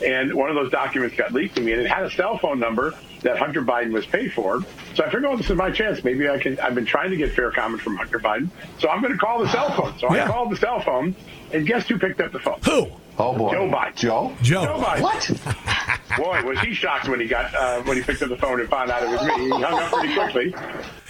[0.04, 2.60] And one of those documents got leaked to me, and it had a cell phone
[2.60, 4.62] number that Hunter Biden was paid for.
[4.96, 6.04] So I figured, oh, this is my chance.
[6.04, 6.60] Maybe I can.
[6.60, 8.50] I've been trying to get fair comment from Hunter Biden,
[8.80, 9.98] so I'm going to call the cell phone.
[10.00, 10.24] So Yeah.
[10.24, 11.16] I called the cell phone,
[11.54, 12.60] and guess who picked up the phone?
[12.66, 12.88] Who?
[13.18, 13.96] Oh boy, Joe Biden.
[13.96, 14.36] Joe.
[14.42, 14.64] Joe.
[14.66, 15.02] Joe Biden.
[15.02, 15.98] What?
[16.18, 18.70] Boy, was he shocked when he got uh, when he picked up the phone and
[18.70, 19.46] found out it was me.
[19.46, 20.56] He hung up pretty quickly.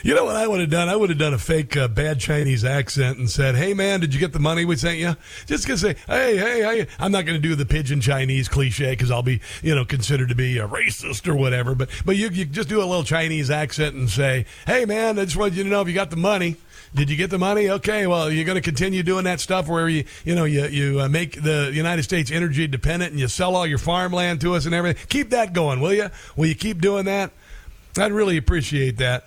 [0.04, 0.90] You know what I would have done?
[0.90, 4.14] I would have done a fake uh, bad Chinese accent and said, "Hey man, did
[4.14, 5.16] you get the money we sent you?"
[5.48, 8.92] Just gonna say, "Hey, hey, hey." I'm not going to do the pigeon Chinese cliche
[8.92, 11.76] because I'll be, you know, considered to be a racist or whatever.
[11.76, 15.26] But but you, you just do a little Chinese accent and say, "Hey man, I
[15.26, 16.58] just wanted you to know if you got the money."
[16.94, 17.70] Did you get the money?
[17.70, 21.00] Okay, well, you're going to continue doing that stuff where you, you know, you you
[21.00, 24.66] uh, make the United States energy dependent and you sell all your farmland to us
[24.66, 25.06] and everything.
[25.08, 26.10] Keep that going, will you?
[26.36, 27.32] Will you keep doing that?
[27.98, 29.26] I'd really appreciate that.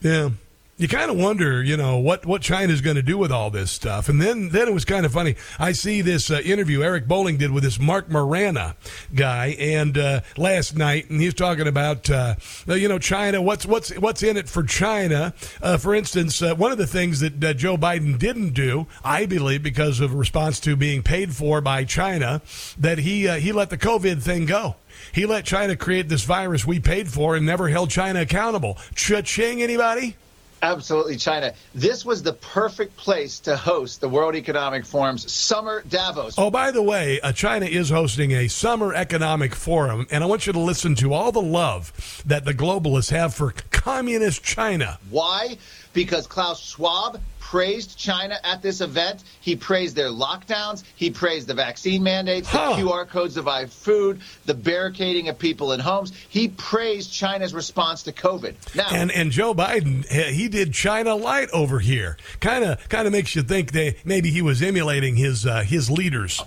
[0.00, 0.30] Yeah.
[0.78, 3.70] You kind of wonder, you know, what, what China's going to do with all this
[3.70, 4.10] stuff.
[4.10, 5.34] And then, then it was kind of funny.
[5.58, 8.74] I see this uh, interview Eric Bolling did with this Mark Morano
[9.14, 12.34] guy and uh, last night, and he's talking about, uh,
[12.66, 13.40] you know, China.
[13.40, 15.32] What's what's what's in it for China?
[15.62, 19.24] Uh, for instance, uh, one of the things that uh, Joe Biden didn't do, I
[19.24, 22.42] believe, because of response to being paid for by China,
[22.76, 24.76] that he he let the COVID thing go.
[25.10, 28.76] He let China create this virus we paid for and never held China accountable.
[28.94, 30.16] Cha-ching, anybody?
[30.62, 31.52] Absolutely, China.
[31.74, 36.34] This was the perfect place to host the World Economic Forum's Summer Davos.
[36.38, 40.46] Oh, by the way, uh, China is hosting a summer economic forum, and I want
[40.46, 44.98] you to listen to all the love that the globalists have for communist China.
[45.10, 45.58] Why?
[45.92, 47.20] Because Klaus Schwab
[47.50, 49.22] praised China at this event.
[49.40, 50.82] He praised their lockdowns.
[50.96, 55.72] He praised the vaccine mandates, the QR codes to buy food, the barricading of people
[55.72, 56.12] in homes.
[56.28, 58.74] He praised China's response to COVID.
[58.74, 62.16] Now, And and Joe Biden, he he did China light over here.
[62.40, 65.88] Kind of kind of makes you think they maybe he was emulating his uh, his
[65.88, 66.42] leaders.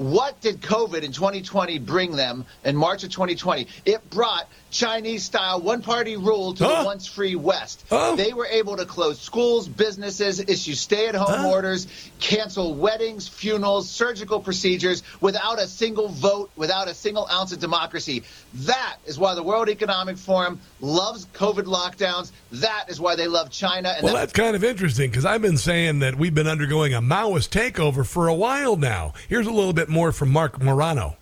[0.00, 3.66] What did COVID in 2020 bring them in March of 2020?
[3.84, 7.84] It brought Chinese style one party rule to the once free West.
[8.16, 11.86] They were able to close schools, businesses, issue stay at home orders,
[12.18, 18.22] cancel weddings, funerals, surgical procedures without a single vote, without a single ounce of democracy.
[18.54, 22.30] That is why the World Economic Forum loves COVID lockdowns.
[22.52, 23.90] That is why they love China.
[23.90, 26.94] And Well, that- that's kind of interesting because I've been saying that we've been undergoing
[26.94, 29.12] a Maoist takeover for a while now.
[29.28, 31.16] Here's a little bit more from Mark Morano.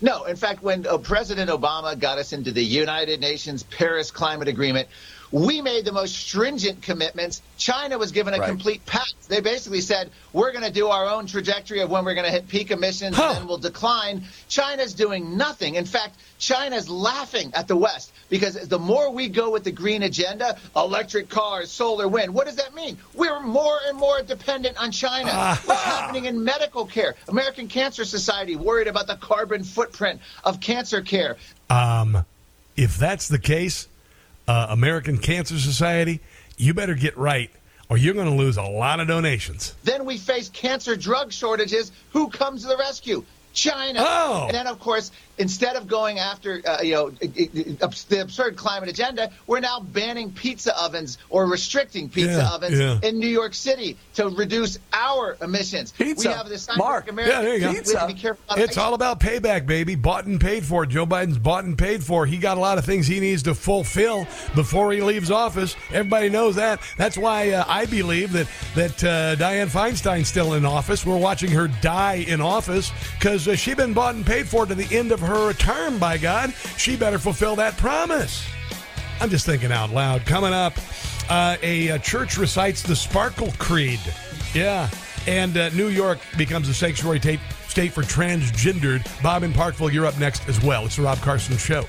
[0.00, 4.48] No, in fact, when uh, President Obama got us into the United Nations Paris Climate
[4.48, 4.88] Agreement,
[5.32, 7.42] we made the most stringent commitments.
[7.58, 8.48] China was given a Right.
[8.48, 9.12] complete pass.
[9.28, 12.30] They basically said, we're going to do our own trajectory of when we're going to
[12.32, 14.24] hit peak emissions and then we'll decline.
[14.48, 15.74] China's doing nothing.
[15.74, 20.02] In fact, China's laughing at the West because the more we go with the green
[20.02, 22.96] agenda, electric cars, solar, wind, what does that mean?
[23.14, 25.30] We're more and more dependent on China.
[25.64, 27.14] What's happening in medical care?
[27.28, 31.36] American Cancer Society worried about the carbon footprint of cancer care.
[31.70, 32.24] Um,
[32.76, 33.88] if that's the case,
[34.48, 36.20] uh, American Cancer Society,
[36.56, 37.50] you better get right,
[37.88, 39.74] or you're going to lose a lot of donations.
[39.84, 41.92] Then we face cancer drug shortages.
[42.12, 43.24] Who comes to the rescue?
[43.56, 44.04] China.
[44.06, 44.44] Oh.
[44.46, 48.20] And then, of course, instead of going after, uh, you know, it- it- it- the
[48.20, 52.98] absurd climate agenda, we're now banning pizza ovens or restricting pizza Yeah, ovens yeah.
[53.02, 55.92] in New York City to reduce our emissions.
[55.92, 56.28] Pizza.
[56.28, 57.10] We have this Mark.
[57.10, 57.36] American.
[57.36, 57.70] Yeah, there you go.
[57.70, 58.44] We have to be careful.
[58.48, 59.94] about It's all about payback, baby.
[59.94, 60.86] Bought and paid for.
[60.86, 62.24] Joe Biden's bought and paid for.
[62.26, 65.76] He got a lot of things he needs to fulfill before he leaves office.
[65.90, 66.80] Everybody knows that.
[66.98, 71.04] That's why uh, I believe that that uh, Dianne Feinstein's still in office.
[71.06, 74.74] We're watching her die in office because uh, she been bought and paid for to
[74.74, 75.98] the end of her term.
[75.98, 78.46] By God, she better fulfill that promise.
[79.20, 80.26] I'm just thinking out loud.
[80.26, 80.74] Coming up,
[81.28, 84.00] uh, a, uh church recites the Sparkle Creed.
[84.54, 84.88] Yeah.
[85.26, 89.04] And uh, New York becomes a sanctuary tape, state for transgendered.
[89.22, 90.86] Bob in Parkville, you're up next as well.
[90.86, 91.84] It's the Rob Carson Show.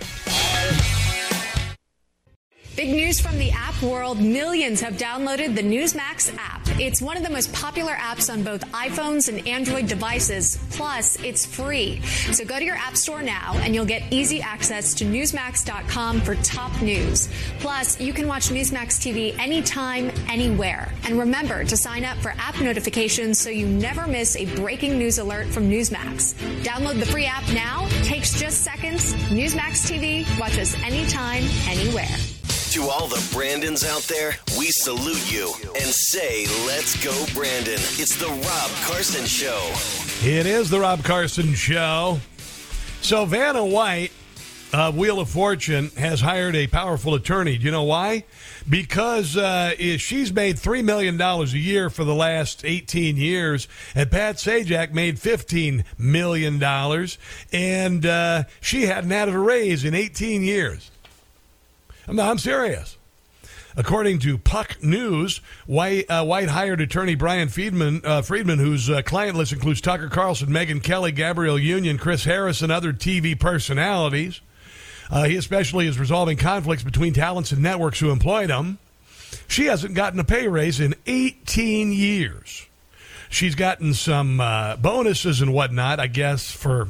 [2.77, 4.21] Big news from the app world.
[4.21, 6.61] Millions have downloaded the Newsmax app.
[6.79, 10.59] It's one of the most popular apps on both iPhones and Android devices.
[10.69, 11.99] Plus, it's free.
[12.33, 16.35] So go to your app store now and you'll get easy access to Newsmax.com for
[16.35, 17.29] top news.
[17.57, 20.93] Plus, you can watch Newsmax TV anytime, anywhere.
[21.05, 25.17] And remember to sign up for app notifications so you never miss a breaking news
[25.17, 26.35] alert from Newsmax.
[26.61, 27.87] Download the free app now.
[28.03, 29.15] Takes just seconds.
[29.31, 30.39] Newsmax TV.
[30.39, 32.15] Watch us anytime, anywhere.
[32.77, 37.73] To all the Brandons out there, we salute you and say, let's go, Brandon.
[37.73, 39.73] It's the Rob Carson Show.
[40.21, 42.19] It is the Rob Carson Show.
[43.01, 44.11] So, Vanna White
[44.73, 47.57] of Wheel of Fortune has hired a powerful attorney.
[47.57, 48.25] Do you know why?
[48.69, 54.35] Because uh, she's made $3 million a year for the last 18 years, and Pat
[54.35, 56.61] Sajak made $15 million,
[57.51, 60.91] and uh, she hadn't had a raise in 18 years.
[62.07, 62.97] No, I'm serious.
[63.75, 69.01] According to Puck News, White, uh, White hired attorney Bryan Freedman, uh, Freedman whose uh,
[69.03, 74.41] client list includes Tucker Carlson, Megyn Kelly, Gabrielle Union, Chris Harris, and other TV personalities.
[75.11, 78.79] Uh, he especially is resolving conflicts between talents and networks who employed him.
[79.47, 82.65] She hasn't gotten a pay raise in 18 years.
[83.29, 86.87] She's gotten some uh, bonuses and whatnot, I guess, for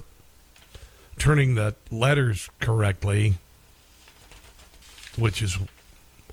[1.18, 3.36] turning the letters correctly
[5.18, 5.58] which is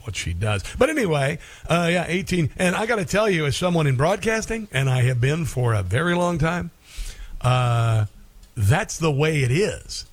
[0.05, 0.63] what she does.
[0.79, 2.51] But anyway, uh, yeah, 18.
[2.57, 5.75] And I got to tell you, as someone in broadcasting, and I have been for
[5.75, 6.71] a very long time,
[7.41, 8.07] uh,
[8.57, 10.07] that's the way it is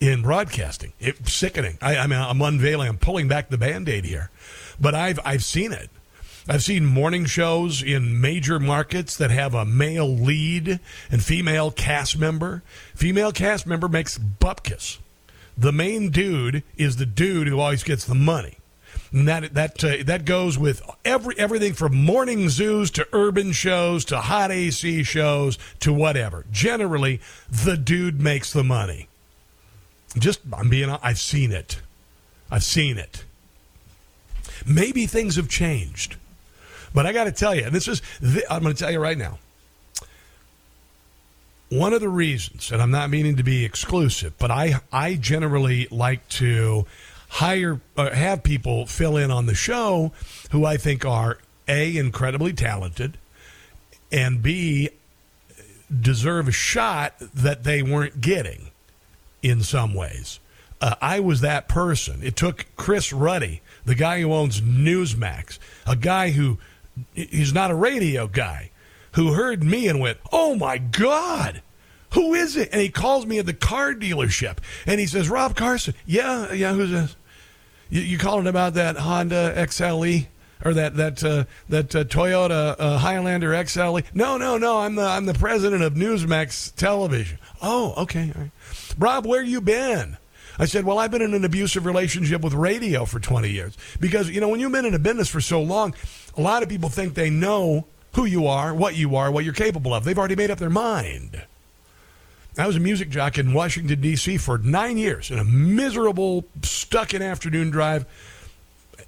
[0.00, 0.92] in broadcasting.
[1.00, 1.78] It's sickening.
[1.80, 4.30] I, I mean, I'm unveiling, I'm pulling back the band aid here.
[4.80, 5.90] But I've, I've seen it.
[6.46, 10.78] I've seen morning shows in major markets that have a male lead
[11.10, 12.62] and female cast member.
[12.94, 14.98] Female cast member makes bupkis
[15.56, 18.58] the main dude is the dude who always gets the money.
[19.12, 24.04] And that that uh, that goes with every everything from morning zoos to urban shows
[24.06, 26.44] to hot AC shows to whatever.
[26.50, 29.08] Generally, the dude makes the money.
[30.18, 31.80] Just I'm being I've seen it.
[32.50, 33.24] I've seen it.
[34.66, 36.16] Maybe things have changed.
[36.92, 38.02] But I got to tell you, this is
[38.50, 39.38] I'm going to tell you right now
[41.70, 45.88] one of the reasons, and I'm not meaning to be exclusive, but I I generally
[45.90, 46.86] like to
[47.28, 50.12] hire uh, have people fill in on the show
[50.52, 53.18] who I think are a incredibly talented
[54.12, 54.90] and b
[56.00, 58.70] deserve a shot that they weren't getting
[59.42, 60.40] in some ways.
[60.80, 62.20] Uh, I was that person.
[62.22, 66.58] It took Chris Ruddy, the guy who owns Newsmax, a guy who
[67.14, 68.70] he's not a radio guy
[69.14, 71.62] who heard me and went, "Oh my God,
[72.12, 75.56] who is it?" And he calls me at the car dealership and he says, "Rob
[75.56, 76.72] Carson." Yeah, yeah.
[76.72, 77.16] Who's this?
[77.90, 80.26] You, you calling about that Honda XLE?
[80.64, 84.02] Or that that uh, that uh, Toyota uh, Highlander XLE?
[84.14, 84.78] No, no, no.
[84.78, 87.38] I'm the I'm the president of Newsmax Television.
[87.60, 88.32] Oh, okay.
[88.96, 90.16] Rob, where you been?
[90.58, 93.76] I said, Well, I've been in an abusive relationship with radio for 20 years.
[94.00, 95.94] Because, you know, when you've been in a business for so long,
[96.36, 99.54] a lot of people think they know who you are, what you are, what you're
[99.54, 100.04] capable of.
[100.04, 101.42] They've already made up their mind.
[102.56, 104.36] I was a music jock in Washington, D.C.
[104.38, 108.06] for nine years in a miserable, stuck in afternoon drive.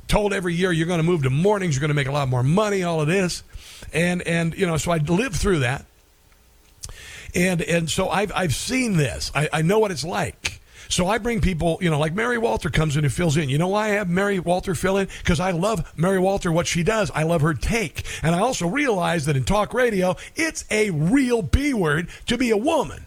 [0.09, 2.29] Told every year you're going to move to mornings, you're going to make a lot
[2.29, 3.45] more money, all of this.
[3.93, 5.85] And, and you know, so I lived through that.
[7.35, 9.31] And, and so I've, I've seen this.
[9.35, 10.61] I, I know what it's like.
[10.89, 13.49] So I bring people, you know, like Mary Walter comes in and fills in.
[13.49, 15.09] You know why I have Mary Walter fill in?
[15.19, 17.11] Because I love Mary Walter, what she does.
[17.15, 18.05] I love her take.
[18.23, 22.51] And I also realize that in talk radio, it's a real B word to be
[22.51, 23.07] a woman.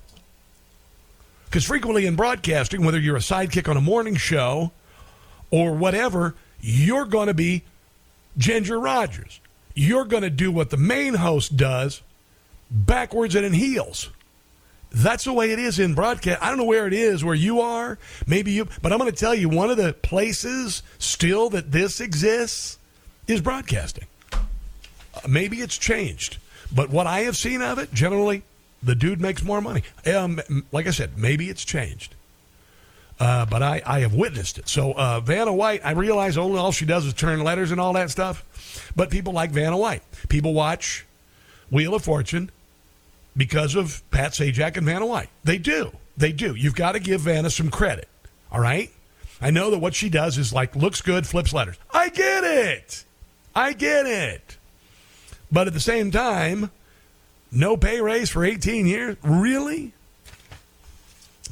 [1.45, 4.71] Because frequently in broadcasting, whether you're a sidekick on a morning show
[5.49, 7.63] or whatever, you're going to be
[8.37, 9.39] Ginger Rogers.
[9.73, 12.01] You're going to do what the main host does
[12.69, 14.09] backwards and in heels.
[14.91, 16.41] That's the way it is in broadcast.
[16.41, 17.99] I don't know where it is where you are.
[18.25, 22.01] Maybe you, but I'm going to tell you one of the places still that this
[22.01, 22.79] exists
[23.27, 24.05] is broadcasting.
[24.33, 24.39] Uh,
[25.27, 26.37] maybe it's changed,
[26.73, 28.43] but what I have seen of it, generally,
[28.81, 29.83] the dude makes more money.
[30.11, 32.15] Um, like I said, maybe it's changed.
[33.19, 34.69] Uh, but I, I have witnessed it.
[34.69, 37.93] So uh, Vanna White, I realize only all she does is turn letters and all
[37.93, 38.91] that stuff.
[38.95, 40.03] But people like Vanna White.
[40.29, 41.05] People watch
[41.69, 42.49] Wheel of Fortune
[43.35, 45.29] because of Pat Sajak and Vanna White.
[45.43, 45.91] They do.
[46.17, 46.55] They do.
[46.55, 48.07] You've got to give Vanna some credit.
[48.51, 48.91] All right?
[49.41, 51.77] I know that what she does is like looks good, flips letters.
[51.91, 53.05] I get it.
[53.55, 54.57] I get it.
[55.51, 56.71] But at the same time,
[57.51, 59.17] No pay raise for 18 years?
[59.23, 59.93] Really?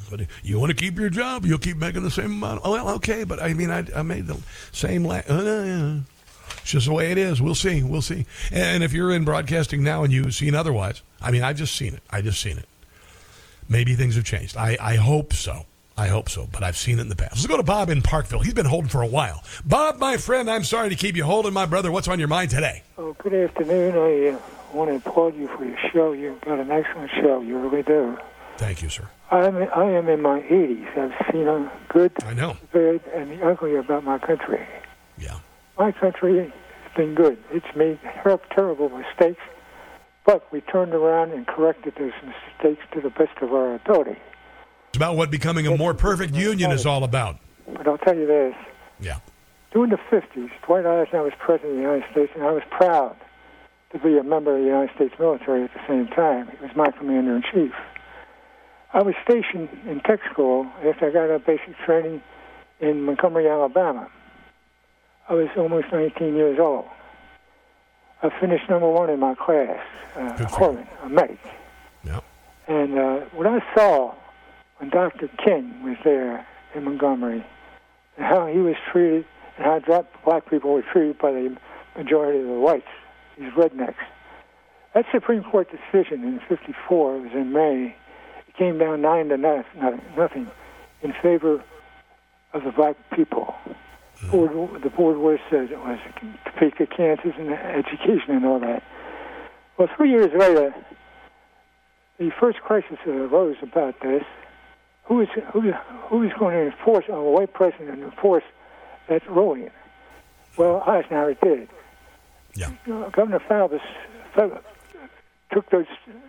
[0.10, 2.64] But you want to keep your job, you'll keep making the same amount.
[2.64, 4.38] Well, okay, but I mean, I, I made the
[4.72, 5.04] same.
[5.04, 6.00] La- uh, yeah.
[6.68, 7.42] It's just the way it is.
[7.42, 7.82] We'll see.
[7.82, 8.26] We'll see.
[8.52, 11.94] And if you're in broadcasting now and you've seen otherwise, I mean, I've just seen
[11.94, 12.04] it.
[12.10, 12.66] I just seen it.
[13.70, 14.58] Maybe things have changed.
[14.58, 15.66] I, I hope so.
[15.96, 17.36] I hope so, but I've seen it in the past.
[17.36, 18.42] Let's go to Bob in Parkville.
[18.42, 19.46] He's been holding for a while.
[19.64, 21.90] Bob, my friend, I'm sorry to keep you holding, my brother.
[21.90, 22.84] What's on your mind today?
[22.98, 23.96] Oh, good afternoon.
[23.96, 24.40] I uh,
[24.74, 26.12] want to applaud you for your show.
[26.12, 27.40] You've got an excellent show.
[27.40, 28.18] You really do.
[28.58, 29.08] Thank you, sir.
[29.32, 30.98] I'm, I am in my 80s.
[30.98, 32.58] I've seen a good, I know.
[32.74, 34.68] bad, and the ugly about my country.
[35.78, 36.52] My country has
[36.96, 37.38] been good.
[37.52, 38.00] It's made
[38.56, 39.42] terrible mistakes,
[40.26, 44.18] but we turned around and corrected those mistakes to the best of our ability.
[44.90, 47.38] It's about what becoming a more perfect union is all about.
[47.68, 48.56] But I'll tell you this.
[49.00, 49.20] Yeah.
[49.72, 53.16] During the 50s, Dwight Eisenhower was president of the United States, and I was proud
[53.92, 56.50] to be a member of the United States military at the same time.
[56.58, 57.74] He was my commander in chief.
[58.94, 62.24] I was stationed in tech school after I got out of basic training
[62.80, 64.10] in Montgomery, Alabama.
[65.30, 66.86] I was almost 19 years old.
[68.24, 69.80] I finished number one in my class,
[70.16, 71.40] uh, Horman, a medic.
[72.04, 72.24] Yep.
[72.68, 74.16] And uh, what I saw
[74.78, 75.28] when Dr.
[75.44, 77.46] King was there in Montgomery,
[78.16, 79.26] and how he was treated,
[79.58, 81.56] and how black people were treated by the
[81.96, 82.88] majority of the whites,
[83.38, 83.96] these rednecks.
[84.94, 87.96] That Supreme Court decision in '54 was in May.
[88.48, 90.48] It came down nine to no- nothing, nothing
[91.02, 91.64] in favor
[92.54, 93.56] of the black people.
[94.22, 96.00] The board was said it was
[96.46, 98.84] Topeka, Kansas, and education and all that.
[99.78, 100.74] Well, three years later,
[102.18, 104.24] the first crisis arose about this.
[105.04, 105.72] Who was who,
[106.10, 108.44] who was going to enforce a white president and enforce
[109.08, 109.70] that ruling?
[110.58, 111.70] Well, Eisenhower did.
[112.56, 112.72] Yeah.
[112.92, 113.82] Uh, Governor Faubus
[115.54, 115.86] took those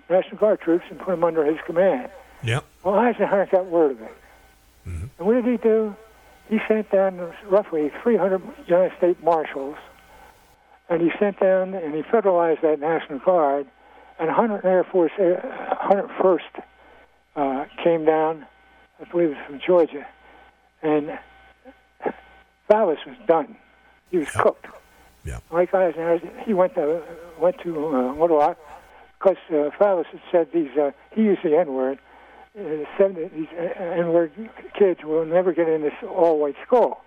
[0.09, 2.11] National Guard troops and put them under his command.
[2.43, 2.65] Yep.
[2.85, 4.17] Well, Eisenhower got word of it.
[4.87, 5.07] Mm-hmm.
[5.19, 5.97] And what did he do?
[6.49, 9.77] He sent down roughly 300 United States Marshals,
[10.89, 13.67] and he sent down and he federalized that National Guard,
[14.19, 15.41] and 100 Air Force, uh,
[15.91, 16.63] 101st
[17.37, 18.47] uh, came down,
[19.01, 20.07] I believe it was from Georgia,
[20.83, 21.19] and
[22.69, 23.57] Fallis was done.
[24.11, 24.67] He was cooked.
[25.25, 25.39] Yeah.
[25.53, 27.03] Mike Eisenhower, he went to
[27.39, 28.55] went to uh, Ottawa
[29.19, 30.71] because uh, Fallis had said these.
[30.77, 31.99] Uh, he used the N word.
[32.55, 34.33] Said that these uh, N word
[34.79, 37.01] kids will never get in this all white school.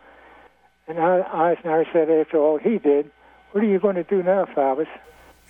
[0.87, 3.11] And Eisenhower said, after all he did,
[3.51, 4.87] what are you going to do now, Fallis?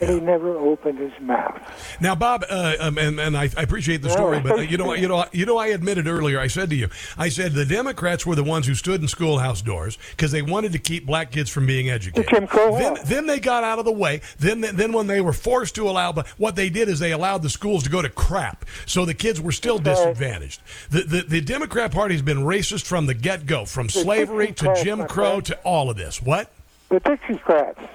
[0.01, 1.61] And he never opened his mouth.
[2.01, 4.93] Now, Bob, uh, um, and, and I, I appreciate the story, but uh, you know,
[4.93, 6.39] you know, you know, I admitted earlier.
[6.39, 9.61] I said to you, I said the Democrats were the ones who stood in schoolhouse
[9.61, 12.29] doors because they wanted to keep black kids from being educated.
[12.31, 14.21] Jim Crow Then, then they got out of the way.
[14.39, 17.43] Then, then when they were forced to allow, but what they did is they allowed
[17.43, 20.61] the schools to go to crap, so the kids were still disadvantaged.
[20.89, 24.75] The, the the Democrat Party has been racist from the get go, from slavery to
[24.83, 26.21] Jim Crow to all of this.
[26.21, 26.51] What?
[26.89, 27.87] The Dixiecrats.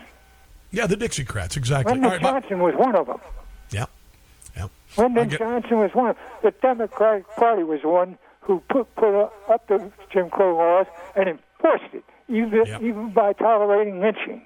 [0.76, 1.94] Yeah, the Dixiecrats, exactly.
[1.94, 2.20] Lyndon right.
[2.20, 3.18] Johnson was one of them.
[3.70, 3.86] Yeah.
[4.54, 4.68] Yeah.
[4.98, 6.14] Lyndon Johnson was one.
[6.42, 9.14] The Democratic Party was the one who put put
[9.48, 14.42] up the Jim Crow laws and enforced it, even even by tolerating lynching.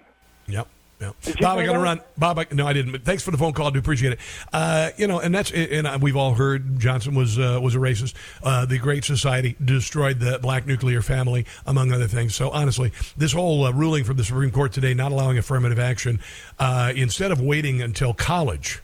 [0.47, 0.69] Yep.
[0.69, 0.69] Yep.
[1.01, 2.01] You Bob, I got to run.
[2.19, 2.93] Bob, I, no, I didn't.
[2.93, 3.69] But thanks for the phone call.
[3.69, 4.19] I do appreciate it.
[4.53, 8.15] Uh, you know, and that's and we've all heard Johnson was uh, was a racist.
[8.43, 12.35] Uh, the Great Society destroyed the black nuclear family, among other things.
[12.35, 16.21] So honestly, this whole uh, ruling from the Supreme Court today, not allowing affirmative action,
[16.59, 18.83] uh, instead of waiting until college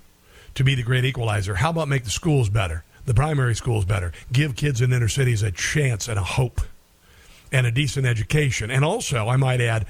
[0.55, 4.13] to be the great equalizer, how about make the schools better, the primary schools better,
[4.33, 6.63] give kids in inner cities a chance and a hope
[7.53, 8.71] and a decent education.
[8.71, 9.87] And also, I might add,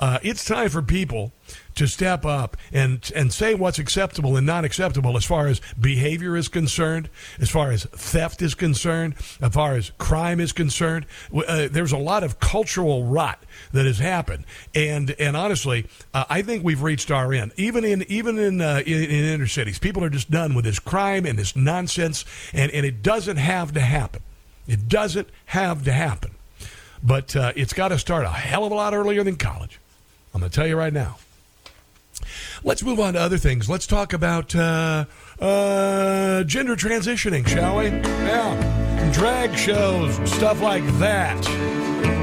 [0.00, 1.32] uh, it's time for people
[1.78, 6.36] to step up and and say what's acceptable and not acceptable as far as behavior
[6.36, 7.08] is concerned,
[7.40, 11.06] as far as theft is concerned, as far as crime is concerned.
[11.32, 16.42] Uh, there's a lot of cultural rot that has happened, and and honestly, uh, I
[16.42, 17.52] think we've reached our end.
[17.56, 20.80] Even in even in, uh, in in inner cities, people are just done with this
[20.80, 24.22] crime and this nonsense, and and it doesn't have to happen.
[24.66, 26.32] It doesn't have to happen
[27.00, 29.78] but uh, it's got to start a hell of a lot earlier than college.
[30.34, 31.18] I'm going to tell you right now.
[32.64, 33.68] Let's move on to other things.
[33.68, 35.04] Let's talk about uh,
[35.40, 37.86] uh, gender transitioning, shall we?
[37.86, 39.10] Yeah.
[39.12, 41.38] Drag shows, stuff like that,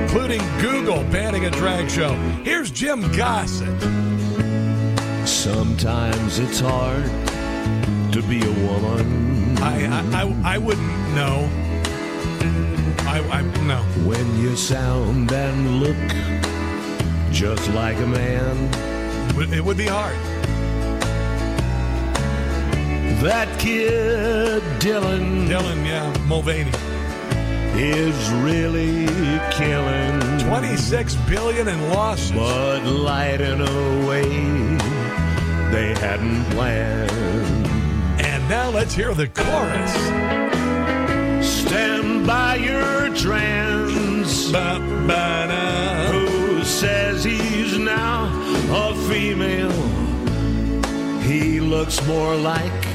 [0.02, 2.14] including Google banning a drag show.
[2.44, 3.82] Here's Jim Gossett.
[5.28, 7.06] Sometimes it's hard
[8.12, 9.58] to be a woman.
[9.60, 11.50] I, I, I, I wouldn't know.
[13.08, 13.82] I, I no.
[14.08, 15.96] When you sound and look
[17.32, 18.95] just like a man.
[19.38, 20.16] It would be hard.
[23.22, 25.48] That kid, Dylan.
[25.48, 26.72] Dylan, yeah, Mulvaney.
[27.78, 29.08] Is really
[29.52, 30.40] killing.
[30.48, 32.32] 26 billion in losses.
[32.32, 34.24] But lighting away
[35.72, 37.12] they hadn't planned.
[38.22, 39.94] And now let's hear the chorus.
[41.46, 44.52] Stand by your trans.
[44.52, 46.12] Ba-ba-da.
[46.12, 49.72] Who says he's now a female?
[51.22, 52.86] He looks more like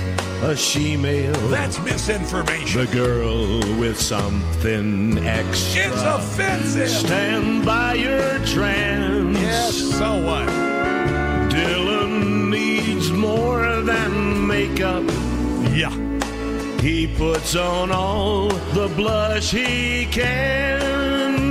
[0.42, 1.32] a she-male.
[1.48, 2.80] That's misinformation.
[2.80, 5.82] The girl with something extra.
[5.82, 6.88] It's offensive.
[6.88, 9.38] Stand by your trans.
[9.38, 10.48] Yes, so what?
[11.51, 15.05] Dylan needs more than makeup.
[15.74, 15.90] Yeah.
[16.80, 21.49] He puts on all the blush he can.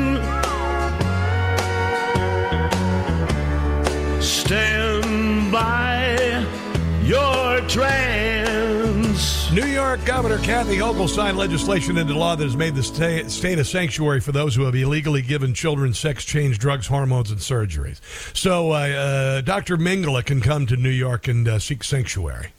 [7.79, 9.51] Trans.
[9.53, 13.63] New York Governor Kathy Hochul signed legislation into law that has made the state, a
[13.63, 18.01] sanctuary for those who have illegally given children sex change drugs, hormones, and surgeries.
[18.35, 19.77] So uh, uh, Dr.
[19.77, 22.51] Mengele can come to New York and uh, seek sanctuary.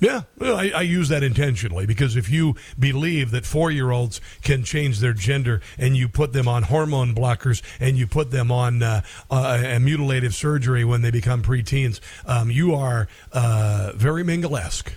[0.00, 4.64] Yeah, I, I, use that intentionally because if you believe that four year olds can
[4.64, 8.82] change their gender and you put them on hormone blockers and you put them on
[8.82, 14.90] uh, uh, a mutilative surgery when they become preteens, um, you are uh, very Mengelesque.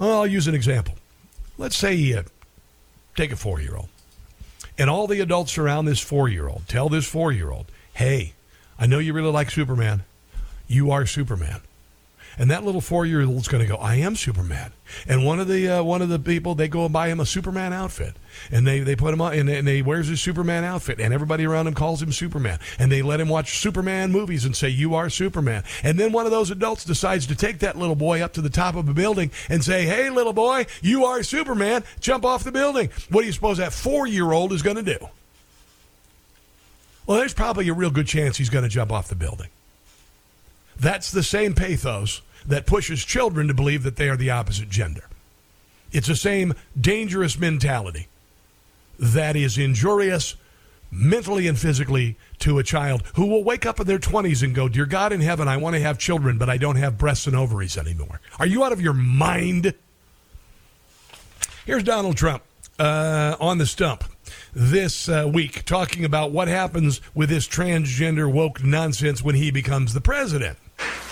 [0.00, 0.96] Well, I'll use an example.
[1.56, 2.24] Let's say you
[3.14, 3.88] take a four year old
[4.78, 8.32] and all the adults around this four year old tell this four year old, hey,
[8.80, 10.02] I know you really like Superman.
[10.66, 11.60] You are Superman
[12.38, 14.72] and that little four year old's going to go, "I am Superman."
[15.06, 17.26] And one of the uh, one of the people they go and buy him a
[17.26, 18.16] Superman outfit,
[18.50, 21.46] and they they put him on, and, and he wears his Superman outfit, and everybody
[21.46, 24.94] around him calls him Superman, and they let him watch Superman movies and say, "You
[24.94, 28.32] are Superman." And then one of those adults decides to take that little boy up
[28.34, 31.84] to the top of a building and say, "Hey, little boy, you are Superman.
[32.00, 34.82] Jump off the building." What do you suppose that four year old is going to
[34.82, 35.08] do?
[37.06, 39.48] Well, there's probably a real good chance he's going to jump off the building.
[40.80, 45.04] That's the same pathos that pushes children to believe that they are the opposite gender.
[45.92, 48.08] It's the same dangerous mentality
[48.98, 50.36] that is injurious
[50.90, 54.68] mentally and physically to a child who will wake up in their 20s and go,
[54.68, 57.36] Dear God in heaven, I want to have children, but I don't have breasts and
[57.36, 58.20] ovaries anymore.
[58.38, 59.74] Are you out of your mind?
[61.66, 62.42] Here's Donald Trump
[62.78, 64.04] uh, on the stump
[64.54, 69.94] this uh, week talking about what happens with this transgender woke nonsense when he becomes
[69.94, 70.58] the president.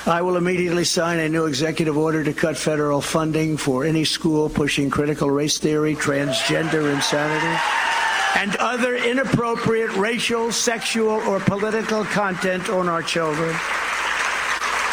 [0.09, 4.49] I will immediately sign a new executive order to cut federal funding for any school
[4.49, 7.61] pushing critical race theory, transgender insanity,
[8.37, 13.55] and other inappropriate racial, sexual, or political content on our children.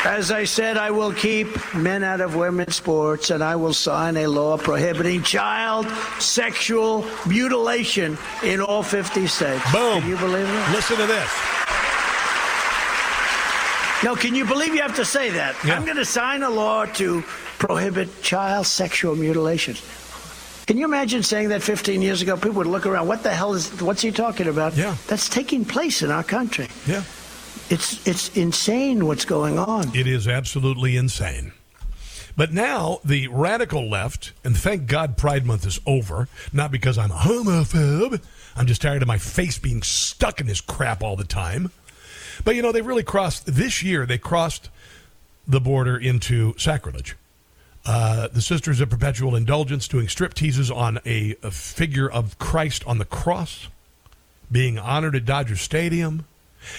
[0.04, 4.18] As I said, I will keep men out of women's sports, and I will sign
[4.18, 5.88] a law prohibiting child
[6.20, 9.64] sexual mutilation in all 50 states.
[9.72, 10.02] Boom.
[10.02, 10.76] Can you believe that?
[10.76, 11.55] Listen to this.
[14.06, 15.56] No, can you believe you have to say that?
[15.65, 15.76] Yeah.
[15.76, 17.23] I'm going to sign a law to
[17.57, 19.76] prohibit child sexual mutilation.
[20.68, 22.36] Can you imagine saying that 15 years ago?
[22.36, 23.07] People would look around.
[23.07, 23.82] What the hell is?
[23.82, 24.76] What's he talking about?
[24.77, 26.68] Yeah, that's taking place in our country.
[26.86, 27.03] Yeah,
[27.72, 29.95] it's it's insane what's going on.
[29.95, 31.52] It is absolutely insane.
[32.38, 36.27] But now the radical left, and thank God Pride Month is over.
[36.53, 38.22] Not because I'm a homophobe.
[38.56, 41.72] I'm just tired of my face being stuck in this crap all the time.
[42.46, 44.06] But you know, they really crossed this year.
[44.06, 44.70] They crossed
[45.48, 47.18] the border into sacrilege.
[47.86, 52.84] Uh, the Sisters of Perpetual Indulgence doing strip teases on a, a, figure of Christ
[52.88, 53.68] on the cross,
[54.52, 56.26] being honored at Dodger Stadium.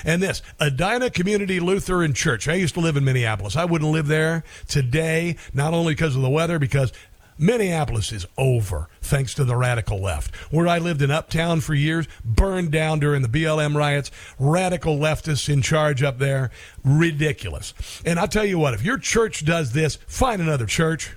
[0.04, 2.48] And this, Edina Community Lutheran Church.
[2.48, 3.54] I used to live in Minneapolis.
[3.54, 6.92] I wouldn't live there today, not only because of the weather, because
[7.38, 10.34] Minneapolis is over thanks to the radical left.
[10.50, 15.48] Where I lived in Uptown for years, burned down during the BLM riots, radical leftists
[15.48, 16.50] in charge up there.
[16.84, 17.74] Ridiculous.
[18.04, 21.16] And I'll tell you what, if your church does this, find another church.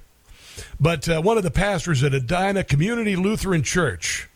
[0.79, 4.29] But uh, one of the pastors at Edina Community Lutheran Church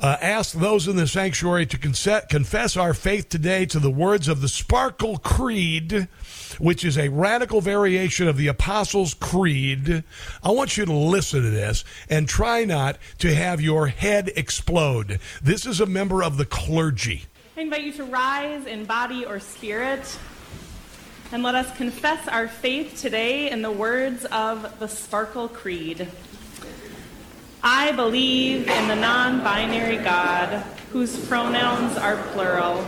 [0.00, 4.40] uh, asked those in the sanctuary to confess our faith today to the words of
[4.40, 6.08] the Sparkle Creed
[6.58, 10.04] which is a radical variation of the Apostles' Creed.
[10.42, 15.20] I want you to listen to this and try not to have your head explode.
[15.42, 17.24] This is a member of the clergy.
[17.56, 20.18] I invite you to rise in body or spirit
[21.32, 26.08] and let us confess our faith today in the words of the Sparkle Creed.
[27.62, 30.62] I believe in the non binary God
[30.92, 32.86] whose pronouns are plural.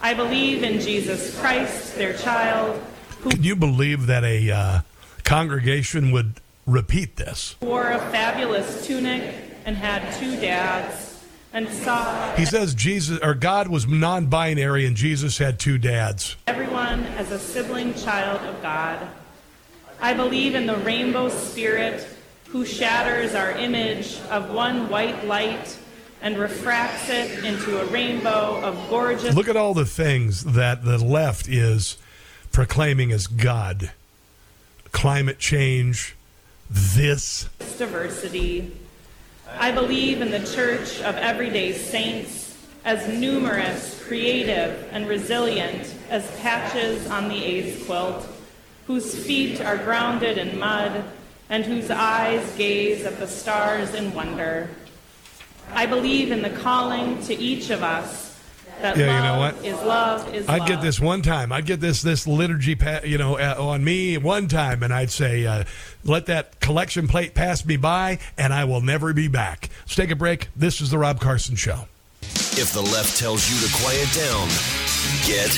[0.00, 2.82] I believe in Jesus Christ, their child,
[3.30, 4.80] can you believe that a uh,
[5.24, 6.34] congregation would
[6.66, 7.56] repeat this.
[7.60, 9.34] Wore a fabulous tunic
[9.64, 15.38] and had two dads, and saw He says Jesus or God was non-binary and Jesus
[15.38, 16.36] had two dads.
[16.46, 19.06] everyone as a sibling child of God.
[20.00, 22.08] I believe in the rainbow spirit
[22.48, 25.78] who shatters our image of one white light
[26.20, 30.98] and refracts it into a rainbow of gorgeous Look at all the things that the
[30.98, 31.98] left is
[32.52, 33.90] proclaiming as God.
[34.92, 36.14] Climate change,
[36.70, 37.48] this.
[37.78, 38.76] diversity.
[39.58, 47.06] I believe in the church of everyday saints as numerous, creative, and resilient as patches
[47.08, 48.26] on the AIDS quilt,
[48.86, 51.04] whose feet are grounded in mud
[51.48, 54.68] and whose eyes gaze at the stars in wonder.
[55.72, 58.31] I believe in the calling to each of us
[58.80, 59.64] that Yeah, you know love what?
[59.64, 60.68] is love is I'd love.
[60.68, 61.52] get this one time.
[61.52, 65.10] I'd get this this liturgy, pa- you know, uh, on me one time, and I'd
[65.10, 65.64] say, uh,
[66.04, 70.10] "Let that collection plate pass me by, and I will never be back." Let's take
[70.10, 70.48] a break.
[70.56, 71.86] This is the Rob Carson Show.
[72.22, 74.48] If the left tells you to quiet down,
[75.26, 75.50] get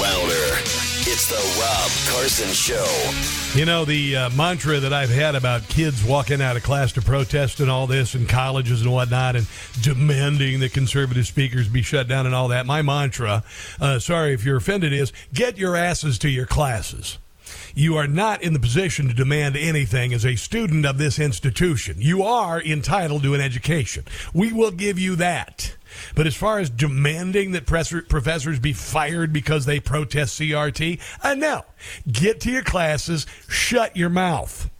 [0.00, 0.89] louder.
[1.02, 3.58] It's the Rob Carson Show.
[3.58, 7.00] You know, the uh, mantra that I've had about kids walking out of class to
[7.00, 9.46] protest and all this, and colleges and whatnot, and
[9.80, 12.66] demanding that conservative speakers be shut down and all that.
[12.66, 13.44] My mantra,
[13.80, 17.16] uh, sorry if you're offended, is get your asses to your classes.
[17.74, 21.96] You are not in the position to demand anything as a student of this institution.
[21.98, 24.04] You are entitled to an education.
[24.34, 25.76] We will give you that.
[26.14, 31.64] But as far as demanding that professors be fired because they protest CRT, uh, no.
[32.10, 34.70] Get to your classes, shut your mouth.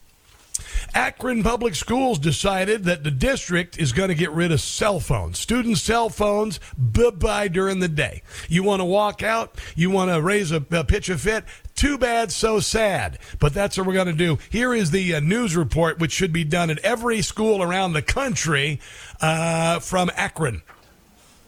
[0.95, 5.39] Akron Public Schools decided that the district is going to get rid of cell phones.
[5.39, 8.23] Student cell phones, bye bye during the day.
[8.49, 9.59] You want to walk out?
[9.77, 11.45] You want to raise a, a pitch a fit?
[11.74, 13.19] Too bad, so sad.
[13.39, 14.39] But that's what we're going to do.
[14.51, 18.03] Here is the uh, news report, which should be done at every school around the
[18.03, 18.81] country
[19.20, 20.62] uh, from Akron.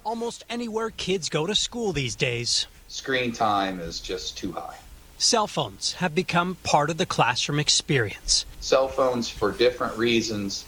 [0.04, 4.76] Almost anywhere kids go to school these days, Screen time is just too high.
[5.16, 8.44] cell phones have become part of the classroom experience.
[8.60, 10.64] Cell phones, for different reasons,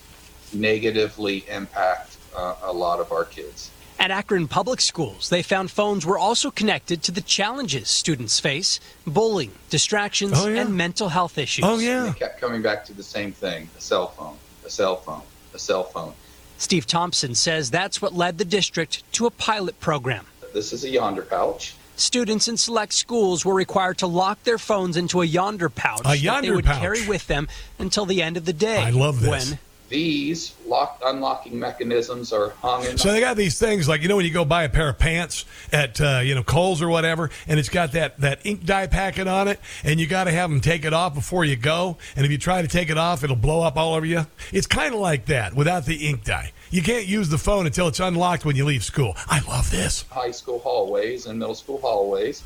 [0.53, 3.71] negatively impact uh, a lot of our kids.
[3.99, 8.79] At Akron Public Schools, they found phones were also connected to the challenges students face
[9.07, 10.63] bullying, distractions, Oh, yeah.
[10.63, 11.65] and mental health issues.
[11.65, 12.07] Oh, yeah.
[12.07, 15.23] And they kept coming back to the same thing a cell phone, a cell phone,
[15.55, 16.13] a cell phone.
[16.59, 20.27] Steve Thompson says that's what led the district to a pilot program.
[20.53, 21.75] This is a Yondr pouch.
[21.97, 26.03] Students in select schools were required to lock their phones into a Yondr pouch A
[26.03, 26.81] that they yonder would pouch.
[26.81, 27.49] carry with them
[27.79, 28.79] until the end of the day.
[28.79, 29.51] I love this.
[29.51, 29.59] When
[29.95, 34.17] These lock unlocking mechanisms are hung in So they got these things like you know
[34.17, 37.31] when you go buy a pair of pants at uh, you know Kohl's or whatever,
[37.47, 40.51] and it's got that that ink dye packet on it, and you got to have
[40.51, 41.97] them take it off before you go.
[42.17, 44.27] And if you try to take it off, it'll blow up all over you.
[44.51, 46.51] It's kind of like that without the ink dye.
[46.71, 49.15] You can't use the phone until it's unlocked when you leave school.
[49.29, 50.03] I love this.
[50.11, 52.43] high school hallways and middle school hallways.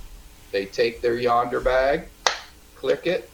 [0.53, 2.09] They take their Yondr bag,
[2.77, 3.31] click it,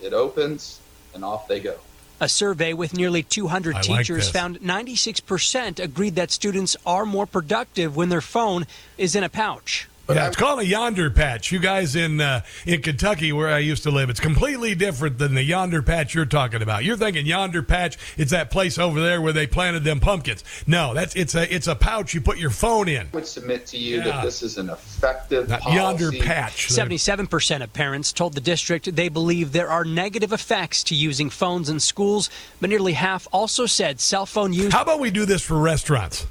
[0.00, 0.80] it opens,
[1.14, 1.76] and off they go.
[2.22, 4.30] A survey with nearly 200 I teachers this.
[4.30, 8.64] found 96% agreed that students are more productive when their phone
[8.96, 9.88] is in a pouch.
[10.08, 11.52] Yeah, it's called a yonder patch.
[11.52, 15.34] You guys in uh, in Kentucky, where I used to live, it's completely different than
[15.34, 16.84] the yonder patch you're talking about.
[16.84, 20.44] You're thinking yonder patch, it's that place over there where they planted them pumpkins.
[20.66, 23.06] No, that's it's a it's a pouch you put your phone in.
[23.06, 24.04] I would submit to you Yeah.
[24.04, 25.76] that this is an effective Not policy.
[26.08, 26.68] yonder patch.
[26.68, 31.68] 77% of parents told the district they believe there are negative effects to using phones
[31.68, 32.28] in schools,
[32.60, 34.72] but nearly half also said cell phone use.
[34.72, 36.26] How about we do this for restaurants?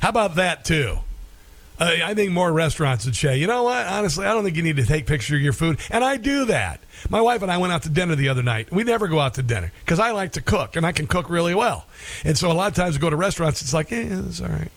[0.00, 0.98] How about that too?
[1.78, 3.86] Uh, I think more restaurants would say, you know what?
[3.86, 6.44] Honestly, I don't think you need to take picture of your food, and I do
[6.46, 6.80] that.
[7.10, 8.70] My wife and I went out to dinner the other night.
[8.70, 11.28] We never go out to dinner because I like to cook, and I can cook
[11.28, 11.86] really well.
[12.24, 13.60] And so a lot of times we go to restaurants.
[13.60, 14.70] It's like, eh, it's all right.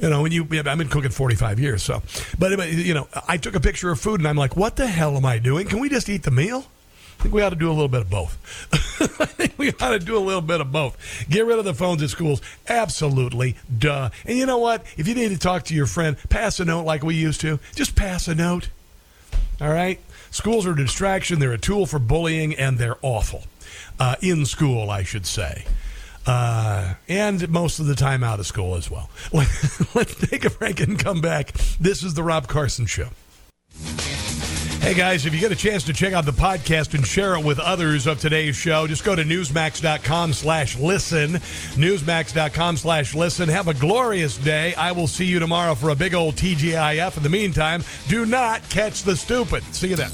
[0.00, 2.02] You know, when you, I've been cooking 45 years, so,
[2.38, 5.16] but, you know, I took a picture of food and I'm like, what the hell
[5.16, 5.68] am I doing?
[5.68, 6.66] Can we just eat the meal?
[7.24, 8.36] Think we ought to do a little bit of both.
[9.18, 11.24] I think we ought to do a little bit of both.
[11.30, 12.42] Get rid of the phones at schools.
[12.68, 13.56] Absolutely.
[13.78, 14.10] Duh.
[14.26, 14.84] And you know what?
[14.98, 17.60] If you need to talk to your friend, pass a note like we used to.
[17.74, 18.68] Just pass a note.
[19.58, 20.00] All right?
[20.32, 21.38] Schools are a distraction.
[21.38, 23.44] They're a tool for bullying, and they're awful.
[23.98, 25.64] Uh, in school, I should say.
[26.26, 29.08] Uh, and most of the time out of school as well.
[29.32, 31.52] Let's take a break and come back.
[31.80, 33.08] This is the Rob Carson Show.
[34.84, 37.42] Hey guys, if you get a chance to check out the podcast and share it
[37.42, 41.36] with others of today's show, just go to newsmax.com slash listen.
[41.72, 43.48] Newsmax.com slash listen.
[43.48, 44.74] Have a glorious day.
[44.74, 47.16] I will see you tomorrow for a big old TGIF.
[47.16, 49.64] In the meantime, do not catch the stupid.
[49.74, 50.10] See you then.